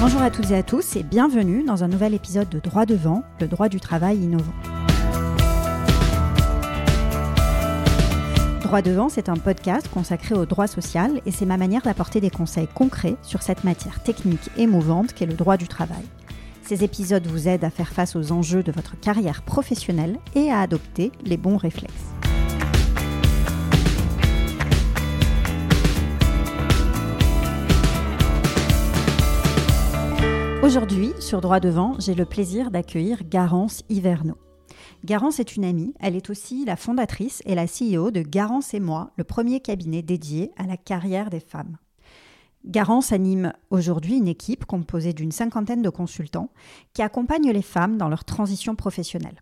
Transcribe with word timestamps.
Bonjour 0.00 0.22
à 0.22 0.30
toutes 0.30 0.50
et 0.50 0.56
à 0.56 0.62
tous 0.62 0.96
et 0.96 1.02
bienvenue 1.02 1.62
dans 1.62 1.84
un 1.84 1.88
nouvel 1.88 2.14
épisode 2.14 2.48
de 2.48 2.58
Droit 2.58 2.86
devant, 2.86 3.22
le 3.38 3.46
droit 3.46 3.68
du 3.68 3.80
travail 3.80 4.16
innovant. 4.16 4.54
Droit 8.62 8.80
devant, 8.80 9.10
c'est 9.10 9.28
un 9.28 9.36
podcast 9.36 9.88
consacré 9.92 10.34
au 10.34 10.46
droit 10.46 10.68
social 10.68 11.20
et 11.26 11.30
c'est 11.30 11.44
ma 11.44 11.58
manière 11.58 11.82
d'apporter 11.82 12.22
des 12.22 12.30
conseils 12.30 12.66
concrets 12.66 13.16
sur 13.20 13.42
cette 13.42 13.62
matière 13.62 14.02
technique 14.02 14.48
et 14.56 14.66
mouvante 14.66 15.12
qu'est 15.12 15.26
le 15.26 15.34
droit 15.34 15.58
du 15.58 15.68
travail. 15.68 16.04
Ces 16.62 16.82
épisodes 16.82 17.26
vous 17.26 17.46
aident 17.46 17.64
à 17.64 17.70
faire 17.70 17.92
face 17.92 18.16
aux 18.16 18.32
enjeux 18.32 18.62
de 18.62 18.72
votre 18.72 18.98
carrière 18.98 19.42
professionnelle 19.42 20.16
et 20.34 20.50
à 20.50 20.60
adopter 20.60 21.12
les 21.26 21.36
bons 21.36 21.58
réflexes. 21.58 22.14
Aujourd'hui, 30.70 31.10
sur 31.18 31.40
Droit 31.40 31.58
Devant, 31.58 31.96
j'ai 31.98 32.14
le 32.14 32.24
plaisir 32.24 32.70
d'accueillir 32.70 33.24
Garance 33.24 33.82
Hiverneau. 33.88 34.38
Garance 35.04 35.40
est 35.40 35.56
une 35.56 35.64
amie, 35.64 35.94
elle 35.98 36.14
est 36.14 36.30
aussi 36.30 36.64
la 36.64 36.76
fondatrice 36.76 37.42
et 37.44 37.56
la 37.56 37.64
CEO 37.64 38.12
de 38.12 38.22
Garance 38.22 38.72
et 38.72 38.78
moi, 38.78 39.10
le 39.16 39.24
premier 39.24 39.58
cabinet 39.58 40.02
dédié 40.02 40.52
à 40.56 40.68
la 40.68 40.76
carrière 40.76 41.28
des 41.28 41.40
femmes. 41.40 41.76
Garance 42.64 43.10
anime 43.10 43.52
aujourd'hui 43.70 44.18
une 44.18 44.28
équipe 44.28 44.64
composée 44.64 45.12
d'une 45.12 45.32
cinquantaine 45.32 45.82
de 45.82 45.90
consultants 45.90 46.50
qui 46.94 47.02
accompagnent 47.02 47.50
les 47.50 47.62
femmes 47.62 47.98
dans 47.98 48.08
leur 48.08 48.24
transition 48.24 48.76
professionnelle. 48.76 49.40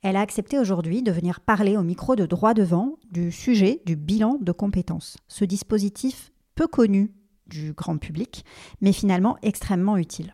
Elle 0.00 0.16
a 0.16 0.22
accepté 0.22 0.58
aujourd'hui 0.58 1.02
de 1.02 1.12
venir 1.12 1.40
parler 1.40 1.76
au 1.76 1.82
micro 1.82 2.16
de 2.16 2.24
droit 2.24 2.54
devant 2.54 2.94
du 3.12 3.30
sujet 3.30 3.82
du 3.84 3.94
bilan 3.94 4.38
de 4.40 4.52
compétences. 4.52 5.18
Ce 5.28 5.44
dispositif 5.44 6.32
peu 6.54 6.66
connu 6.66 7.12
du 7.46 7.74
grand 7.74 7.98
public, 7.98 8.46
mais 8.80 8.92
finalement 8.92 9.36
extrêmement 9.42 9.98
utile. 9.98 10.32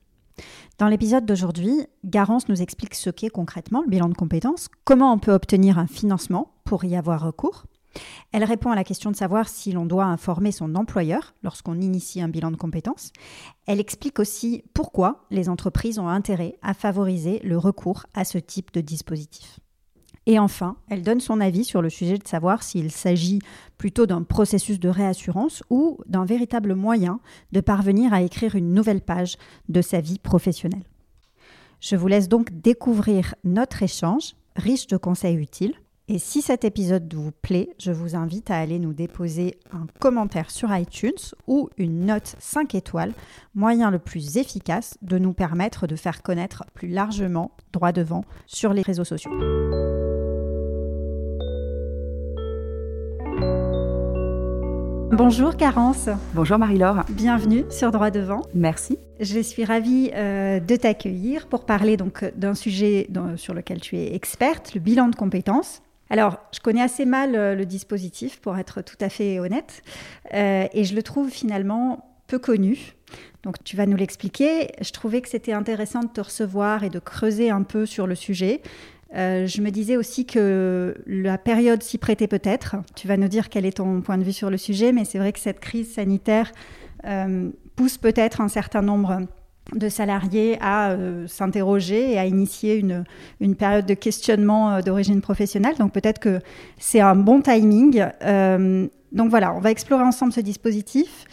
Dans 0.79 0.89
l'épisode 0.89 1.27
d'aujourd'hui, 1.27 1.87
Garance 2.05 2.49
nous 2.49 2.63
explique 2.63 2.95
ce 2.95 3.11
qu'est 3.11 3.29
concrètement 3.29 3.83
le 3.83 3.89
bilan 3.89 4.09
de 4.09 4.15
compétences, 4.15 4.69
comment 4.85 5.13
on 5.13 5.19
peut 5.19 5.33
obtenir 5.33 5.79
un 5.79 5.87
financement 5.87 6.55
pour 6.65 6.85
y 6.85 6.97
avoir 6.97 7.25
recours. 7.25 7.65
Elle 8.33 8.45
répond 8.45 8.71
à 8.71 8.75
la 8.75 8.85
question 8.85 9.11
de 9.11 9.17
savoir 9.17 9.49
si 9.49 9.73
l'on 9.73 9.87
doit 9.87 10.05
informer 10.05 10.53
son 10.53 10.75
employeur 10.75 11.35
lorsqu'on 11.43 11.81
initie 11.81 12.23
un 12.23 12.29
bilan 12.29 12.51
de 12.51 12.57
compétences. 12.57 13.13
Elle 13.67 13.81
explique 13.81 14.19
aussi 14.19 14.65
pourquoi 14.75 15.27
les 15.31 15.49
entreprises 15.49 15.99
ont 15.99 16.09
intérêt 16.09 16.59
à 16.63 16.75
favoriser 16.75 17.41
le 17.45 17.59
recours 17.59 18.07
à 18.15 18.25
ce 18.25 18.39
type 18.39 18.73
de 18.73 18.81
dispositif. 18.81 19.61
Et 20.27 20.39
enfin, 20.39 20.77
elle 20.89 21.03
donne 21.03 21.21
son 21.21 21.41
avis 21.41 21.65
sur 21.65 21.83
le 21.83 21.91
sujet 21.91 22.17
de 22.17 22.27
savoir 22.27 22.63
s'il 22.63 22.91
s'agit 22.93 23.41
plutôt 23.77 24.07
d'un 24.07 24.23
processus 24.23 24.79
de 24.79 24.89
réassurance 24.89 25.63
ou 25.69 25.99
d'un 26.07 26.25
véritable 26.25 26.75
moyen 26.75 27.21
de 27.51 27.61
parvenir 27.61 28.13
à 28.13 28.23
écrire 28.23 28.55
une 28.55 28.73
nouvelle 28.73 29.01
page 29.01 29.37
de 29.69 29.83
sa 29.83 30.01
vie 30.01 30.21
professionnelle. 30.21 30.85
Je 31.81 31.97
vous 31.97 32.07
laisse 32.07 32.29
donc 32.29 32.53
découvrir 32.53 33.35
notre 33.43 33.83
échange, 33.83 34.37
riche 34.55 34.87
de 34.87 34.97
conseils 34.97 35.37
utiles. 35.37 35.75
Et 36.07 36.19
si 36.19 36.43
cet 36.43 36.65
épisode 36.65 37.13
vous 37.13 37.33
plaît, 37.33 37.71
je 37.79 37.91
vous 37.91 38.15
invite 38.15 38.51
à 38.51 38.59
aller 38.59 38.79
nous 38.79 38.93
déposer 38.93 39.59
un 39.73 39.87
commentaire 39.99 40.51
sur 40.51 40.77
iTunes 40.77 41.11
ou 41.49 41.71
une 41.79 42.07
note 42.07 42.37
5 42.39 42.75
étoiles, 42.75 43.15
moyen 43.55 43.91
le 43.91 43.99
plus 43.99 44.37
efficace 44.37 44.97
de 45.03 45.19
nous 45.19 45.33
permettre 45.33 45.87
de 45.89 45.97
faire 45.97 46.23
connaître 46.23 46.65
plus 46.75 46.89
largement 46.89 47.51
droit 47.73 47.93
devant 47.93 48.25
sur 48.47 48.73
les 48.73 48.83
réseaux 48.83 49.05
sociaux. 49.05 49.33
Bonjour 55.13 55.59
Carence. 55.59 56.09
Bonjour 56.33 56.57
Marie-Laure. 56.57 57.05
Bienvenue 57.11 57.67
sur 57.69 57.91
Droit 57.91 58.11
Devant. 58.11 58.41
Merci. 58.55 58.97
Je 59.21 59.41
suis 59.41 59.63
ravie 59.63 60.11
euh, 60.15 60.59
de 60.59 60.75
t'accueillir 60.75 61.49
pour 61.49 61.67
parler 61.67 61.99
donc 61.99 62.25
d'un 62.35 62.55
sujet 62.55 63.07
sur 63.37 63.53
lequel 63.53 63.79
tu 63.83 63.99
es 63.99 64.15
experte, 64.15 64.73
le 64.73 64.81
bilan 64.81 65.09
de 65.09 65.15
compétences. 65.15 65.83
Alors, 66.09 66.39
je 66.55 66.61
connais 66.61 66.81
assez 66.81 67.05
mal 67.05 67.37
euh, 67.37 67.55
le 67.55 67.67
dispositif 67.67 68.41
pour 68.41 68.57
être 68.57 68.81
tout 68.81 68.97
à 69.03 69.11
fait 69.11 69.39
honnête, 69.39 69.83
euh, 70.33 70.67
et 70.73 70.85
je 70.85 70.95
le 70.95 71.03
trouve 71.03 71.29
finalement 71.29 72.17
peu 72.27 72.39
connu. 72.39 72.95
Donc, 73.43 73.63
tu 73.65 73.77
vas 73.77 73.85
nous 73.85 73.97
l'expliquer. 73.99 74.69
Je 74.81 74.93
trouvais 74.93 75.21
que 75.21 75.29
c'était 75.29 75.53
intéressant 75.53 76.01
de 76.01 76.09
te 76.09 76.23
recevoir 76.23 76.85
et 76.85 76.91
de 76.91 76.99
creuser 76.99 77.51
un 77.51 77.65
peu 77.65 77.85
sur 77.85 78.07
le 78.07 78.15
sujet. 78.15 78.63
Euh, 79.15 79.47
je 79.47 79.61
me 79.61 79.71
disais 79.71 79.97
aussi 79.97 80.25
que 80.25 80.95
la 81.07 81.39
période 81.39 81.83
s'y 81.83 81.99
prêtait 81.99 82.29
peut-être. 82.29 82.77
Tu 82.97 83.09
vas 83.09 83.17
nous 83.17 83.29
dire 83.29 83.49
quel 83.49 83.67
est 83.67 83.77
ton 83.77 84.01
point 84.01 84.19
de 84.19 84.25
vue 84.25 84.33
sur 84.33 84.51
le 84.51 84.57
sujet, 84.57 84.93
mais 84.93 85.05
c'est 85.05 85.19
vrai 85.19 85.33
que 85.33 85.41
cette 85.41 85.61
crise 85.61 85.93
sanitaire 85.93 86.53
euh, 87.05 87.51
pousse 87.77 87.99
peut-être 87.99 88.41
un 88.41 88.49
certain 88.49 88.83
nombre 88.83 89.21
de 89.75 89.89
salariés 89.89 90.59
à 90.61 90.91
euh, 90.91 91.27
s'interroger 91.27 92.13
et 92.13 92.19
à 92.19 92.27
initier 92.27 92.77
une, 92.77 93.05
une 93.41 93.55
période 93.55 93.87
de 93.87 93.95
questionnement 93.95 94.81
d'origine 94.81 95.21
professionnelle. 95.21 95.77
Donc 95.79 95.93
peut-être 95.93 96.19
que 96.19 96.41
c'est 96.79 97.01
un 97.01 97.15
bon 97.15 97.43
timing. 97.43 98.05
donc 99.13 99.31
voilà, 99.31 99.55
on 99.55 99.61
va 99.61 99.71
explorer 99.71 100.05
ensemble 100.05 100.33
ce 100.33 100.41
dispositif. 100.41 101.27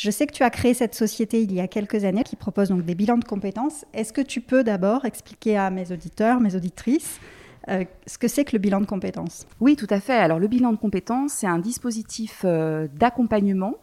Je 0.00 0.10
sais 0.10 0.26
que 0.26 0.32
tu 0.32 0.44
as 0.44 0.48
créé 0.48 0.72
cette 0.72 0.94
société 0.94 1.42
il 1.42 1.52
y 1.52 1.60
a 1.60 1.68
quelques 1.68 2.06
années 2.06 2.22
qui 2.22 2.34
propose 2.34 2.70
donc 2.70 2.86
des 2.86 2.94
bilans 2.94 3.18
de 3.18 3.24
compétences. 3.24 3.84
Est-ce 3.92 4.14
que 4.14 4.22
tu 4.22 4.40
peux 4.40 4.64
d'abord 4.64 5.04
expliquer 5.04 5.58
à 5.58 5.68
mes 5.68 5.92
auditeurs, 5.92 6.40
mes 6.40 6.56
auditrices, 6.56 7.20
euh, 7.68 7.84
ce 8.06 8.16
que 8.16 8.26
c'est 8.26 8.46
que 8.46 8.52
le 8.52 8.60
bilan 8.60 8.80
de 8.80 8.86
compétences? 8.86 9.46
Oui, 9.60 9.76
tout 9.76 9.86
à 9.90 10.00
fait. 10.00 10.14
Alors 10.14 10.38
le 10.38 10.48
bilan 10.48 10.72
de 10.72 10.78
compétences, 10.78 11.32
c'est 11.32 11.46
un 11.46 11.58
dispositif 11.58 12.46
euh, 12.46 12.88
d'accompagnement 12.94 13.74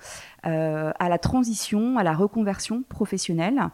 euh, 0.47 0.91
à 0.97 1.07
la 1.07 1.19
transition, 1.19 1.99
à 1.99 2.03
la 2.03 2.13
reconversion 2.13 2.81
professionnelle. 2.89 3.69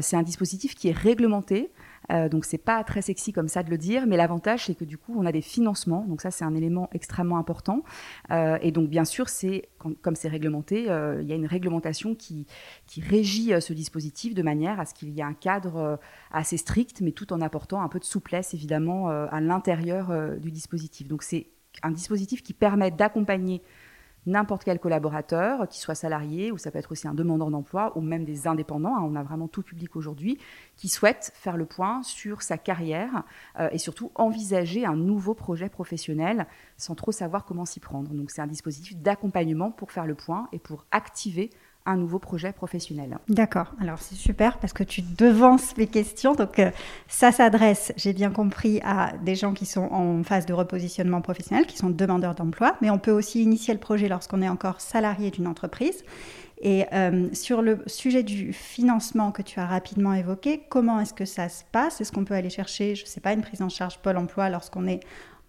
c'est 0.00 0.16
un 0.16 0.22
dispositif 0.22 0.74
qui 0.74 0.88
est 0.88 0.96
réglementé. 0.96 1.70
Euh, 2.12 2.28
donc 2.28 2.44
c'est 2.44 2.58
pas 2.58 2.84
très 2.84 3.02
sexy 3.02 3.32
comme 3.32 3.48
ça 3.48 3.62
de 3.62 3.70
le 3.70 3.78
dire, 3.78 4.06
mais 4.06 4.16
l'avantage 4.16 4.66
c'est 4.66 4.74
que 4.74 4.84
du 4.84 4.98
coup 4.98 5.14
on 5.16 5.26
a 5.26 5.32
des 5.32 5.40
financements, 5.40 6.04
donc 6.06 6.20
ça 6.20 6.30
c'est 6.30 6.44
un 6.44 6.54
élément 6.54 6.88
extrêmement 6.92 7.38
important. 7.38 7.82
Euh, 8.30 8.58
et 8.60 8.70
donc 8.70 8.88
bien 8.88 9.04
sûr 9.04 9.28
c'est 9.28 9.68
comme 10.02 10.16
c'est 10.16 10.28
réglementé, 10.28 10.90
euh, 10.90 11.20
il 11.22 11.28
y 11.28 11.32
a 11.32 11.36
une 11.36 11.46
réglementation 11.46 12.14
qui, 12.14 12.46
qui 12.86 13.00
régit 13.00 13.52
ce 13.60 13.72
dispositif 13.72 14.34
de 14.34 14.42
manière 14.42 14.78
à 14.78 14.84
ce 14.84 14.94
qu'il 14.94 15.10
y 15.10 15.20
ait 15.20 15.24
un 15.24 15.34
cadre 15.34 15.98
assez 16.30 16.56
strict, 16.56 17.00
mais 17.00 17.12
tout 17.12 17.32
en 17.32 17.40
apportant 17.40 17.82
un 17.82 17.88
peu 17.88 17.98
de 17.98 18.04
souplesse 18.04 18.54
évidemment 18.54 19.08
à 19.08 19.40
l'intérieur 19.40 20.12
du 20.38 20.50
dispositif. 20.50 21.08
Donc 21.08 21.22
c'est 21.22 21.48
un 21.82 21.90
dispositif 21.90 22.42
qui 22.42 22.52
permet 22.52 22.90
d'accompagner 22.90 23.62
n'importe 24.26 24.64
quel 24.64 24.78
collaborateur, 24.78 25.68
qui 25.68 25.80
soit 25.80 25.94
salarié, 25.94 26.52
ou 26.52 26.58
ça 26.58 26.70
peut 26.70 26.78
être 26.78 26.92
aussi 26.92 27.08
un 27.08 27.14
demandeur 27.14 27.50
d'emploi, 27.50 27.92
ou 27.96 28.00
même 28.00 28.24
des 28.24 28.46
indépendants, 28.46 28.96
hein, 28.96 29.02
on 29.04 29.16
a 29.16 29.22
vraiment 29.22 29.48
tout 29.48 29.62
public 29.62 29.96
aujourd'hui, 29.96 30.38
qui 30.76 30.88
souhaite 30.88 31.32
faire 31.34 31.56
le 31.56 31.66
point 31.66 32.02
sur 32.02 32.42
sa 32.42 32.58
carrière 32.58 33.24
euh, 33.58 33.68
et 33.72 33.78
surtout 33.78 34.12
envisager 34.14 34.84
un 34.84 34.96
nouveau 34.96 35.34
projet 35.34 35.68
professionnel 35.68 36.46
sans 36.76 36.94
trop 36.94 37.12
savoir 37.12 37.44
comment 37.44 37.64
s'y 37.64 37.80
prendre. 37.80 38.12
Donc 38.12 38.30
c'est 38.30 38.42
un 38.42 38.46
dispositif 38.46 38.96
d'accompagnement 38.96 39.70
pour 39.70 39.92
faire 39.92 40.06
le 40.06 40.14
point 40.14 40.48
et 40.52 40.58
pour 40.58 40.84
activer 40.90 41.50
un 41.86 41.96
nouveau 41.96 42.18
projet 42.18 42.52
professionnel. 42.52 43.18
D'accord, 43.28 43.72
alors 43.80 43.98
c'est 43.98 44.14
super 44.14 44.58
parce 44.58 44.72
que 44.72 44.84
tu 44.84 45.02
devances 45.02 45.76
mes 45.76 45.86
questions. 45.86 46.34
Donc 46.34 46.58
euh, 46.58 46.70
ça 47.08 47.32
s'adresse, 47.32 47.92
j'ai 47.96 48.12
bien 48.12 48.30
compris, 48.30 48.80
à 48.84 49.12
des 49.22 49.34
gens 49.34 49.52
qui 49.52 49.66
sont 49.66 49.88
en 49.92 50.22
phase 50.22 50.46
de 50.46 50.52
repositionnement 50.52 51.20
professionnel, 51.20 51.66
qui 51.66 51.76
sont 51.76 51.90
demandeurs 51.90 52.34
d'emploi, 52.34 52.76
mais 52.80 52.90
on 52.90 52.98
peut 52.98 53.10
aussi 53.10 53.42
initier 53.42 53.74
le 53.74 53.80
projet 53.80 54.08
lorsqu'on 54.08 54.42
est 54.42 54.48
encore 54.48 54.80
salarié 54.80 55.30
d'une 55.30 55.46
entreprise. 55.46 56.04
Et 56.64 56.84
euh, 56.92 57.28
sur 57.32 57.60
le 57.60 57.82
sujet 57.86 58.22
du 58.22 58.52
financement 58.52 59.32
que 59.32 59.42
tu 59.42 59.58
as 59.58 59.66
rapidement 59.66 60.14
évoqué, 60.14 60.62
comment 60.68 61.00
est-ce 61.00 61.12
que 61.12 61.24
ça 61.24 61.48
se 61.48 61.64
passe? 61.72 62.00
Est-ce 62.00 62.12
qu'on 62.12 62.24
peut 62.24 62.34
aller 62.34 62.50
chercher, 62.50 62.94
je 62.94 63.02
ne 63.02 63.08
sais 63.08 63.20
pas, 63.20 63.32
une 63.32 63.42
prise 63.42 63.62
en 63.62 63.68
charge 63.68 63.98
Pôle 63.98 64.16
Emploi 64.16 64.48
lorsqu'on 64.48 64.86
est 64.86 65.00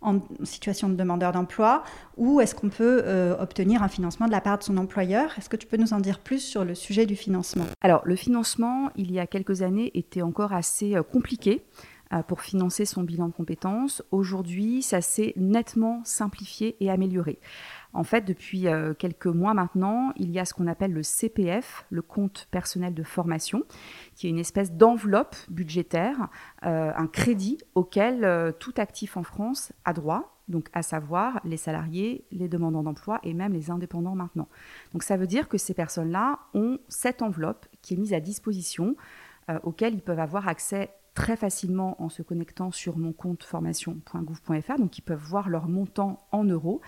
en 0.04 0.20
situation 0.44 0.90
de 0.90 0.96
demandeur 0.96 1.32
d'emploi 1.32 1.84
ou 2.18 2.42
est-ce 2.42 2.54
qu'on 2.56 2.70
peut 2.70 3.02
euh, 3.06 3.36
obtenir 3.40 3.84
un 3.84 3.88
financement 3.88 4.28
de 4.28 4.32
la 4.32 4.42
part 4.42 4.58
de 4.58 4.64
son 4.64 4.78
employeur? 4.78 5.34
Est-ce 5.38 5.50
que 5.50 5.58
tu 5.58 5.68
peux 5.68 5.78
nous 5.78 5.94
en 5.94 6.00
dire 6.00 6.20
plus 6.20 6.40
sur 6.40 6.64
le 6.64 6.76
sujet 6.76 7.06
du 7.06 7.16
financement? 7.16 7.66
Alors, 7.82 8.02
le 8.06 8.16
financement, 8.16 8.92
il 8.96 9.12
y 9.12 9.20
a 9.20 9.28
quelques 9.28 9.62
années, 9.62 9.92
était 9.96 10.22
encore 10.22 10.54
assez 10.54 10.96
euh, 10.96 11.04
compliqué 11.04 11.62
pour 12.22 12.42
financer 12.42 12.86
son 12.86 13.04
bilan 13.04 13.28
de 13.28 13.34
compétences. 13.34 14.04
Aujourd'hui, 14.12 14.82
ça 14.84 15.02
s'est 15.02 15.34
nettement 15.36 16.02
simplifié 16.04 16.76
et 16.80 16.92
amélioré. 16.92 17.40
En 17.94 18.04
fait, 18.04 18.22
depuis 18.22 18.68
euh, 18.68 18.94
quelques 18.96 19.28
mois 19.28 19.54
maintenant, 19.54 20.12
il 20.16 20.32
y 20.32 20.40
a 20.40 20.46
ce 20.46 20.54
qu'on 20.54 20.66
appelle 20.66 20.94
le 20.94 21.04
CPF, 21.04 21.86
le 21.92 22.02
compte 22.02 22.48
personnel 22.50 22.94
de 22.96 23.04
formation, 23.04 23.64
qui 24.16 24.28
est 24.28 24.30
une 24.32 24.40
espèce 24.40 24.72
d'enveloppe 24.74 25.36
budgétaire, 25.50 26.30
euh, 26.66 26.92
un 26.96 27.08
crédit 27.08 27.60
auquel 27.76 28.26
euh, 28.26 28.52
tout 28.52 28.74
actif 28.78 29.16
en 29.16 29.24
France 29.24 29.74
a 29.86 29.94
droit, 29.94 30.36
donc 30.48 30.70
à 30.74 30.82
savoir 30.82 31.40
les 31.46 31.58
salariés, 31.58 32.26
les 32.32 32.50
demandants 32.50 32.84
d'emploi 32.84 33.20
et 33.22 33.34
même 33.34 33.54
les 33.54 33.70
indépendants 33.70 34.16
maintenant. 34.16 34.48
Donc 34.92 35.04
ça 35.04 35.16
veut 35.16 35.28
dire 35.28 35.48
que 35.48 35.60
ces 35.60 35.76
personnes-là 35.76 36.40
ont 36.56 36.80
cette 36.88 37.22
enveloppe 37.22 37.68
qui 37.82 37.94
est 37.94 37.98
mise 37.98 38.14
à 38.14 38.20
disposition, 38.20 38.96
auquel 39.64 39.94
ils 39.94 40.02
peuvent 40.02 40.22
avoir 40.22 40.48
accès 40.48 40.90
très 41.14 41.36
facilement 41.38 42.02
en 42.02 42.10
se 42.10 42.22
connectant 42.22 42.72
sur 42.72 42.98
mon 42.98 43.14
compte 43.14 43.44
formation.gouv.fr, 43.44 44.78
donc 44.80 44.98
ils 44.98 45.04
peuvent 45.04 45.24
voir 45.24 45.50
leur 45.50 45.68
montant 45.68 46.20
en 46.32 46.44
euros 46.44 46.82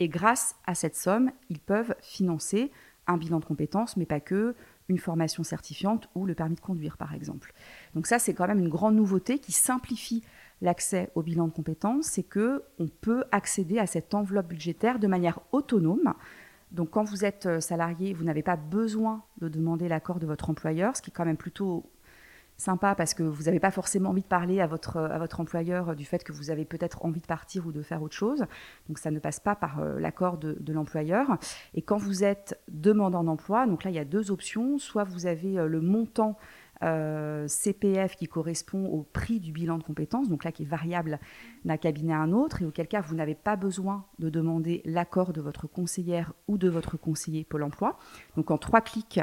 et 0.00 0.08
grâce 0.08 0.56
à 0.66 0.74
cette 0.74 0.96
somme, 0.96 1.30
ils 1.48 1.60
peuvent 1.60 1.94
financer 2.00 2.70
un 3.06 3.16
bilan 3.16 3.38
de 3.38 3.44
compétences, 3.44 3.96
mais 3.96 4.06
pas 4.06 4.20
que, 4.20 4.54
une 4.88 4.98
formation 4.98 5.42
certifiante 5.42 6.08
ou 6.14 6.26
le 6.26 6.34
permis 6.34 6.54
de 6.54 6.60
conduire, 6.60 6.96
par 6.96 7.14
exemple. 7.14 7.52
Donc 7.94 8.06
ça, 8.06 8.18
c'est 8.18 8.34
quand 8.34 8.46
même 8.46 8.58
une 8.58 8.68
grande 8.68 8.94
nouveauté 8.94 9.38
qui 9.38 9.52
simplifie 9.52 10.22
l'accès 10.62 11.10
au 11.14 11.22
bilan 11.22 11.48
de 11.48 11.52
compétences, 11.52 12.06
c'est 12.06 12.22
que 12.22 12.62
on 12.78 12.88
peut 12.88 13.24
accéder 13.32 13.78
à 13.78 13.86
cette 13.86 14.14
enveloppe 14.14 14.48
budgétaire 14.48 14.98
de 14.98 15.06
manière 15.06 15.40
autonome. 15.52 16.14
Donc 16.72 16.90
quand 16.90 17.04
vous 17.04 17.24
êtes 17.24 17.46
euh, 17.46 17.60
salarié, 17.60 18.12
vous 18.12 18.24
n'avez 18.24 18.42
pas 18.42 18.56
besoin 18.56 19.22
de 19.38 19.48
demander 19.48 19.88
l'accord 19.88 20.18
de 20.18 20.26
votre 20.26 20.50
employeur, 20.50 20.96
ce 20.96 21.02
qui 21.02 21.10
est 21.10 21.12
quand 21.12 21.24
même 21.24 21.36
plutôt 21.36 21.90
sympa 22.56 22.94
parce 22.94 23.14
que 23.14 23.22
vous 23.22 23.44
n'avez 23.44 23.60
pas 23.60 23.70
forcément 23.70 24.10
envie 24.10 24.22
de 24.22 24.26
parler 24.26 24.60
à 24.60 24.66
votre, 24.66 24.98
à 24.98 25.18
votre 25.18 25.40
employeur 25.40 25.94
du 25.94 26.04
fait 26.04 26.24
que 26.24 26.32
vous 26.32 26.50
avez 26.50 26.64
peut-être 26.64 27.04
envie 27.04 27.20
de 27.20 27.26
partir 27.26 27.66
ou 27.66 27.72
de 27.72 27.82
faire 27.82 28.02
autre 28.02 28.14
chose. 28.14 28.44
Donc 28.88 28.98
ça 28.98 29.10
ne 29.10 29.18
passe 29.18 29.40
pas 29.40 29.54
par 29.54 29.80
euh, 29.80 29.98
l'accord 30.00 30.38
de, 30.38 30.56
de 30.60 30.72
l'employeur. 30.72 31.38
Et 31.74 31.82
quand 31.82 31.98
vous 31.98 32.24
êtes 32.24 32.60
demandant 32.68 33.24
d'emploi, 33.24 33.66
donc 33.66 33.84
là 33.84 33.90
il 33.90 33.94
y 33.94 33.98
a 33.98 34.04
deux 34.04 34.30
options. 34.30 34.78
Soit 34.78 35.04
vous 35.04 35.26
avez 35.26 35.58
euh, 35.58 35.68
le 35.68 35.80
montant 35.80 36.36
euh, 36.82 37.48
CPF 37.48 38.16
qui 38.16 38.26
correspond 38.26 38.86
au 38.86 39.02
prix 39.02 39.40
du 39.40 39.50
bilan 39.50 39.78
de 39.78 39.82
compétences, 39.82 40.28
donc 40.28 40.44
là 40.44 40.52
qui 40.52 40.64
est 40.64 40.66
variable 40.66 41.18
d'un 41.64 41.78
cabinet 41.78 42.12
à 42.12 42.18
un 42.18 42.32
autre, 42.32 42.62
et 42.62 42.66
auquel 42.66 42.86
cas 42.86 43.00
vous 43.00 43.14
n'avez 43.14 43.34
pas 43.34 43.56
besoin 43.56 44.04
de 44.18 44.28
demander 44.28 44.82
l'accord 44.84 45.32
de 45.32 45.40
votre 45.40 45.66
conseillère 45.66 46.34
ou 46.48 46.58
de 46.58 46.68
votre 46.68 46.98
conseiller 46.98 47.44
Pôle 47.44 47.62
Emploi. 47.62 47.98
Donc 48.36 48.50
en 48.50 48.58
trois 48.58 48.82
clics, 48.82 49.20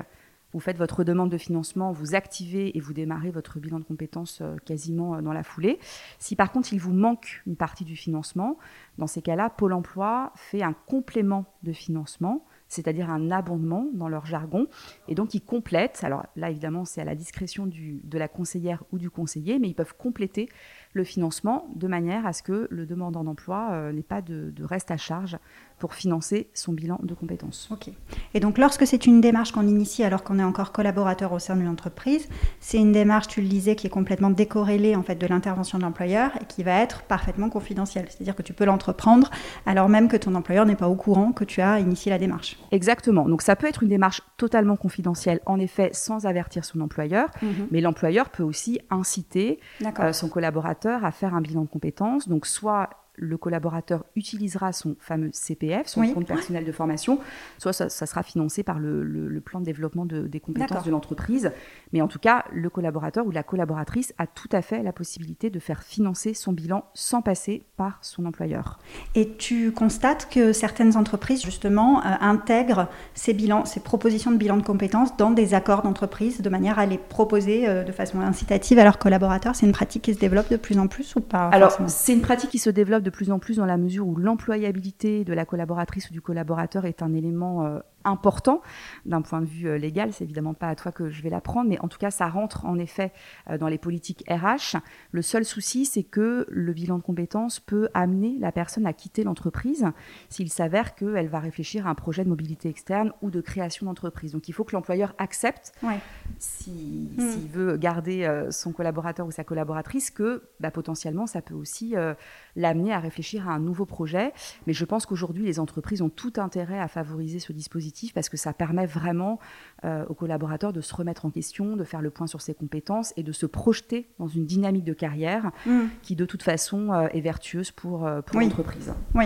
vous 0.54 0.60
faites 0.60 0.78
votre 0.78 1.04
demande 1.04 1.32
de 1.32 1.38
financement, 1.38 1.92
vous 1.92 2.16
activez 2.16 2.78
et 2.78 2.80
vous 2.80 2.94
démarrez 2.94 3.32
votre 3.32 3.60
bilan 3.60 3.80
de 3.80 3.84
compétences 3.84 4.40
euh, 4.42 4.56
quasiment 4.66 5.16
euh, 5.16 5.22
dans 5.22 5.34
la 5.34 5.44
foulée. 5.44 5.80
Si 6.20 6.36
par 6.36 6.52
contre 6.52 6.74
il 6.74 6.80
vous 6.80 6.94
manque 6.94 7.42
une 7.48 7.56
partie 7.56 7.86
du 7.86 7.96
financement, 7.96 8.58
dans 8.98 9.08
ces 9.08 9.22
cas-là, 9.22 9.50
Pôle 9.50 9.74
Emploi 9.74 10.32
fait 10.36 10.62
un 10.62 10.74
complément 10.74 11.46
de 11.64 11.74
financement 11.74 12.46
c'est-à-dire 12.74 13.10
un 13.10 13.32
abondement 13.32 13.88
dans 13.94 14.10
leur 14.10 14.26
jargon. 14.26 14.68
Et 15.08 15.16
donc, 15.16 15.34
ils 15.34 15.42
complètent, 15.42 16.04
alors 16.04 16.26
là, 16.36 16.50
évidemment, 16.50 16.86
c'est 16.86 17.02
à 17.02 17.06
la 17.06 17.16
discrétion 17.16 17.68
de 17.68 18.18
la 18.18 18.28
conseillère 18.28 18.84
ou 18.92 18.98
du 18.98 19.10
conseiller, 19.10 19.60
mais 19.60 19.70
ils 19.70 19.76
peuvent 19.76 19.96
compléter 19.98 20.50
le 20.94 21.04
financement 21.04 21.68
de 21.76 21.88
manière 21.88 22.26
à 22.26 22.34
ce 22.34 22.44
que 22.44 22.68
le 22.70 22.86
demandant 22.86 23.24
d'emploi 23.24 23.70
euh, 23.72 23.92
n'ait 23.92 24.04
pas 24.04 24.22
de, 24.22 24.52
de, 24.56 24.64
reste 24.64 24.92
à 24.92 24.98
charge 24.98 25.38
pour 25.80 25.96
financer 25.96 26.50
son 26.54 26.72
bilan 26.72 27.00
de 27.02 27.16
compétences. 27.16 27.68
Ok. 27.72 27.90
Et 28.36 28.40
donc, 28.40 28.60
lorsque 28.60 28.86
c'est 28.86 29.08
une 29.08 29.20
démarche 29.20 29.52
qu'on 29.52 29.68
initie 29.68 30.04
alors 30.04 30.24
qu'on 30.24 30.38
est 30.38 30.44
encore 30.44 30.72
collaborateur 30.72 31.34
au 31.34 31.40
sein 31.40 31.56
d'une 31.56 31.68
entreprise, 31.68 32.30
c'est 32.60 32.78
une 32.78 32.92
démarche, 32.92 33.28
tu 33.28 33.42
le 33.42 33.48
disais, 33.48 33.76
qui 33.76 33.88
est 33.88 33.90
complètement 33.90 34.30
décorrélée 34.30 34.96
en 34.96 35.02
fait 35.02 35.16
de 35.16 35.26
l'intervention 35.26 35.80
de 35.80 35.84
l'employeur 35.84 36.32
et 36.42 36.46
qui 36.46 36.62
va 36.62 36.80
être 36.80 37.02
parfaitement 37.04 37.50
confidentielle. 37.50 38.06
C'est-à-dire 38.10 38.36
que 38.36 38.44
tu 38.44 38.54
peux 38.54 38.66
l'entreprendre 38.66 39.32
alors 39.66 39.90
même 39.90 40.08
que 40.08 40.18
ton 40.18 40.36
employeur 40.36 40.66
n'est 40.66 40.76
pas 40.76 40.90
au 40.90 40.96
courant 40.96 41.32
que 41.32 41.44
tu 41.44 41.62
as 41.62 41.80
initié 41.80 42.12
la 42.12 42.18
démarche. 42.18 42.58
Exactement. 42.72 43.28
Donc, 43.28 43.42
ça 43.42 43.56
peut 43.56 43.68
être 43.68 43.84
une 43.84 43.90
démarche 43.90 44.22
totalement 44.38 44.76
confidentielle, 44.76 45.40
en 45.46 45.60
effet, 45.60 45.90
sans 45.94 46.26
avertir 46.26 46.66
son 46.66 46.82
employeur, 46.82 47.30
mmh. 47.42 47.48
mais 47.72 47.82
l'employeur 47.82 48.30
peut 48.30 48.44
aussi 48.44 48.80
inciter 48.90 49.60
euh, 50.00 50.14
son 50.14 50.30
collaborateur 50.30 51.06
à 51.06 51.12
faire 51.12 51.34
un 51.34 51.42
bilan 51.42 51.64
de 51.64 51.70
compétences. 51.70 52.28
Donc, 52.28 52.46
soit 52.46 52.90
le 53.16 53.38
collaborateur 53.38 54.04
utilisera 54.16 54.74
son 54.74 54.96
fameux 55.00 55.30
CPF, 55.32 55.88
son 55.88 56.02
oui. 56.02 56.14
compte 56.14 56.26
personnel 56.26 56.66
de 56.66 56.72
formation, 56.72 57.20
soit 57.58 57.74
ça, 57.74 57.90
ça 57.90 58.06
sera 58.06 58.24
financé 58.24 58.64
par 58.64 58.80
le, 58.80 59.04
le, 59.04 59.28
le, 59.28 59.42
plan 59.42 59.60
de 59.60 59.66
développement 59.66 60.06
de, 60.06 60.28
des 60.28 60.40
compétences 60.40 60.84
de 60.84 60.92
l'entreprise. 60.92 61.52
Mais 61.92 62.02
en 62.02 62.08
tout 62.08 62.20
cas, 62.20 62.46
le 62.52 62.70
collaborateur 62.70 63.26
ou 63.26 63.32
la 63.32 63.44
collaboratrice 63.44 64.14
a 64.18 64.26
tout 64.26 64.50
à 64.52 64.62
fait 64.62 64.82
la 64.82 64.94
possibilité 64.94 65.50
de 65.50 65.60
faire 65.60 65.84
financer 65.84 66.34
son 66.34 66.54
bilan 66.54 66.86
sans 66.94 67.22
passer 67.22 67.64
par 67.78 68.00
son 68.02 68.26
employeur. 68.26 68.80
Et 69.16 69.36
tu 69.36 69.72
constates 69.72 70.30
que 70.30 70.54
certaines 70.54 70.98
entreprises, 70.98 71.44
justement, 71.44 72.00
euh, 72.00 72.10
intègrent 72.20 72.88
ces 73.14 73.34
bilans, 73.34 73.66
ces 73.66 73.80
propositions 73.80 74.32
de 74.32 74.38
bilan 74.38 74.58
de 74.58 74.64
compétences 74.64 75.16
dans 75.18 75.32
des 75.32 75.54
accords 75.54 75.84
d'entreprise 75.84 76.42
de 76.42 76.50
manière 76.50 76.80
à 76.80 76.86
les 76.86 76.98
proposer 76.98 77.68
euh, 77.68 77.84
de 77.84 77.92
façon 77.92 78.20
incitative 78.22 78.80
à 78.80 78.84
leurs 78.84 78.98
collaborateurs. 78.98 79.56
C'est 79.56 79.66
une 79.66 79.72
pratique 79.72 80.02
qui 80.04 80.14
se 80.14 80.20
développe 80.20 80.50
de 80.50 80.58
plus 80.58 80.80
en 80.80 80.88
plus 80.88 81.16
ou 81.16 81.22
pas 81.22 81.50
Alors, 81.50 81.78
c'est 81.88 82.14
une 82.14 82.22
pratique 82.22 82.50
qui 82.50 82.60
se 82.60 82.70
développe 82.70 83.03
de 83.04 83.10
plus 83.10 83.32
en 83.32 83.40
plus 83.40 83.58
dans 83.58 83.66
la 83.66 83.78
mesure 83.78 84.08
où 84.08 84.16
l'employabilité 84.16 85.24
de 85.24 85.34
la 85.34 85.46
collaboratrice 85.46 86.10
ou 86.10 86.14
du 86.14 86.22
collaborateur 86.22 86.86
est 86.86 87.04
un 87.04 87.14
élément 87.14 87.66
euh, 87.66 87.80
important 88.06 88.62
d'un 89.06 89.22
point 89.22 89.42
de 89.42 89.46
vue 89.46 89.68
euh, 89.68 89.78
légal. 89.78 90.14
C'est 90.14 90.24
évidemment 90.24 90.54
pas 90.54 90.70
à 90.70 90.76
toi 90.76 90.92
que 90.92 91.10
je 91.10 91.22
vais 91.22 91.30
l'apprendre, 91.30 91.70
mais 91.70 91.80
en 91.80 91.88
tout 91.88 91.98
cas, 91.98 92.12
ça 92.12 92.28
rentre 92.28 92.66
en 92.66 92.78
effet 92.78 93.12
euh, 93.50 93.58
dans 93.58 93.68
les 93.68 93.78
politiques 93.78 94.24
RH. 94.30 94.78
Le 95.12 95.22
seul 95.22 95.46
souci, 95.46 95.86
c'est 95.86 96.04
que 96.04 96.46
le 96.50 96.74
bilan 96.74 96.98
de 96.98 97.04
compétences 97.04 97.60
peut 97.60 97.90
amener 97.94 98.38
la 98.40 98.52
personne 98.52 98.86
à 98.86 98.94
quitter 98.94 99.24
l'entreprise 99.24 99.86
s'il 100.30 100.50
s'avère 100.50 100.96
qu'elle 100.96 101.28
va 101.28 101.40
réfléchir 101.40 101.88
à 101.88 101.90
un 101.90 101.96
projet 101.96 102.24
de 102.24 102.30
mobilité 102.30 102.70
externe 102.70 103.14
ou 103.22 103.30
de 103.30 103.42
création 103.42 103.86
d'entreprise. 103.86 104.32
Donc, 104.34 104.48
il 104.48 104.54
faut 104.54 104.64
que 104.64 104.76
l'employeur 104.76 105.14
accepte, 105.18 105.74
ouais. 105.84 106.00
s'il 106.40 107.10
si, 107.18 107.40
mmh. 107.40 107.48
veut 107.52 107.78
garder 107.78 108.24
euh, 108.26 108.52
son 108.52 108.72
collaborateur 108.72 109.26
ou 109.26 109.32
sa 109.32 109.44
collaboratrice, 109.44 110.12
que 110.12 110.44
bah, 110.60 110.72
potentiellement, 110.72 111.28
ça 111.28 111.42
peut 111.42 111.54
aussi 111.54 111.96
euh, 111.96 112.14
l'amener 112.56 112.94
à 112.94 113.00
réfléchir 113.00 113.50
à 113.50 113.54
un 113.54 113.60
nouveau 113.60 113.86
projet. 113.86 114.34
Mais 114.68 114.74
je 114.74 114.86
pense 114.86 115.06
qu'aujourd'hui, 115.06 115.46
les 115.46 115.60
entreprises 115.60 116.02
ont 116.02 116.10
tout 116.10 116.34
intérêt 116.38 116.80
à 116.80 116.88
favoriser 116.88 117.40
ce 117.40 117.54
dispositif 117.54 117.93
parce 118.14 118.30
que 118.30 118.38
ça 118.38 118.54
permet 118.54 118.86
vraiment 118.86 119.40
euh, 119.86 120.06
aux 120.08 120.14
collaborateurs 120.14 120.74
de 120.74 120.82
se 120.82 120.96
remettre 120.96 121.26
en 121.26 121.30
question, 121.30 121.76
de 121.76 121.84
faire 121.84 122.02
le 122.02 122.10
point 122.10 122.28
sur 122.28 122.42
ses 122.42 122.54
compétences 122.54 123.14
et 123.18 123.24
de 123.24 123.32
se 123.32 123.46
projeter 123.46 124.08
dans 124.18 124.28
une 124.28 124.46
dynamique 124.46 124.86
de 124.86 124.94
carrière 124.94 125.52
mmh. 125.66 125.82
qui 126.02 126.16
de 126.16 126.26
toute 126.26 126.42
façon 126.42 126.94
euh, 126.94 127.08
est 127.14 127.22
vertueuse 127.22 127.72
pour, 127.72 128.06
euh, 128.06 128.22
pour 128.22 128.38
oui. 128.38 128.46
l'entreprise. 128.46 128.94
Oui, 129.14 129.26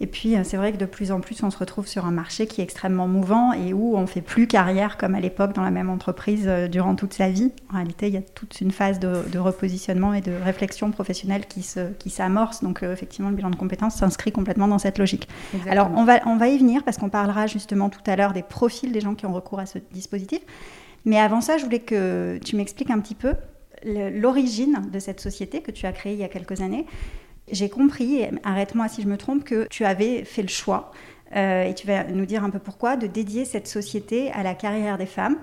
et 0.00 0.06
puis 0.06 0.36
c'est 0.44 0.56
vrai 0.56 0.72
que 0.72 0.76
de 0.76 0.86
plus 0.86 1.12
en 1.12 1.20
plus 1.20 1.42
on 1.42 1.50
se 1.50 1.58
retrouve 1.58 1.86
sur 1.86 2.06
un 2.06 2.10
marché 2.10 2.46
qui 2.46 2.60
est 2.60 2.64
extrêmement 2.64 3.08
mouvant 3.08 3.52
et 3.52 3.72
où 3.72 3.96
on 3.96 4.06
fait 4.06 4.20
plus 4.20 4.46
carrière 4.46 4.96
comme 4.96 5.14
à 5.14 5.20
l'époque 5.20 5.52
dans 5.54 5.62
la 5.62 5.70
même 5.70 5.90
entreprise 5.90 6.46
durant 6.70 6.94
toute 6.94 7.12
sa 7.12 7.28
vie. 7.28 7.52
En 7.70 7.74
réalité, 7.74 8.08
il 8.08 8.14
y 8.14 8.18
a 8.18 8.22
toute 8.22 8.60
une 8.60 8.70
phase 8.70 9.00
de, 9.00 9.28
de 9.30 9.38
repositionnement 9.38 10.14
et 10.14 10.20
de 10.20 10.32
réflexion 10.32 10.90
professionnelle 10.90 11.46
qui 11.46 11.62
se 11.62 11.92
qui 11.94 12.10
s'amorce. 12.10 12.62
Donc 12.62 12.82
effectivement, 12.82 13.30
le 13.30 13.36
bilan 13.36 13.50
de 13.50 13.56
compétences 13.56 13.96
s'inscrit 13.96 14.32
complètement 14.32 14.68
dans 14.68 14.78
cette 14.78 14.98
logique. 14.98 15.28
Exactement. 15.52 15.72
Alors 15.72 15.98
on 15.98 16.04
va 16.04 16.20
on 16.26 16.36
va 16.36 16.48
y 16.48 16.58
venir 16.58 16.84
parce 16.84 16.96
qu'on 16.96 17.10
parlera 17.10 17.46
justement 17.46 17.88
tout 17.90 18.05
à 18.08 18.16
l'heure 18.16 18.32
des 18.32 18.42
profils 18.42 18.92
des 18.92 19.00
gens 19.00 19.14
qui 19.14 19.26
ont 19.26 19.32
recours 19.32 19.58
à 19.58 19.66
ce 19.66 19.78
dispositif. 19.92 20.40
Mais 21.04 21.18
avant 21.18 21.40
ça, 21.40 21.58
je 21.58 21.64
voulais 21.64 21.80
que 21.80 22.38
tu 22.44 22.56
m'expliques 22.56 22.90
un 22.90 23.00
petit 23.00 23.14
peu 23.14 23.34
l'origine 23.84 24.82
de 24.92 24.98
cette 24.98 25.20
société 25.20 25.60
que 25.60 25.70
tu 25.70 25.86
as 25.86 25.92
créée 25.92 26.14
il 26.14 26.18
y 26.18 26.24
a 26.24 26.28
quelques 26.28 26.60
années. 26.60 26.86
J'ai 27.50 27.68
compris, 27.68 28.24
arrête-moi 28.42 28.88
si 28.88 29.02
je 29.02 29.06
me 29.06 29.16
trompe, 29.16 29.44
que 29.44 29.68
tu 29.68 29.84
avais 29.84 30.24
fait 30.24 30.42
le 30.42 30.48
choix, 30.48 30.90
euh, 31.34 31.64
et 31.64 31.74
tu 31.74 31.86
vas 31.86 32.04
nous 32.04 32.26
dire 32.26 32.44
un 32.44 32.50
peu 32.50 32.58
pourquoi, 32.58 32.96
de 32.96 33.06
dédier 33.06 33.44
cette 33.44 33.68
société 33.68 34.30
à 34.32 34.42
la 34.42 34.54
carrière 34.54 34.98
des 34.98 35.06
femmes 35.06 35.36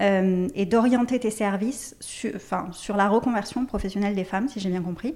euh, 0.00 0.48
et 0.54 0.64
d'orienter 0.64 1.18
tes 1.18 1.30
services 1.30 1.96
enfin, 2.34 2.68
sur 2.72 2.96
la 2.96 3.08
reconversion 3.08 3.66
professionnelle 3.66 4.14
des 4.14 4.24
femmes, 4.24 4.48
si 4.48 4.60
j'ai 4.60 4.70
bien 4.70 4.82
compris. 4.82 5.14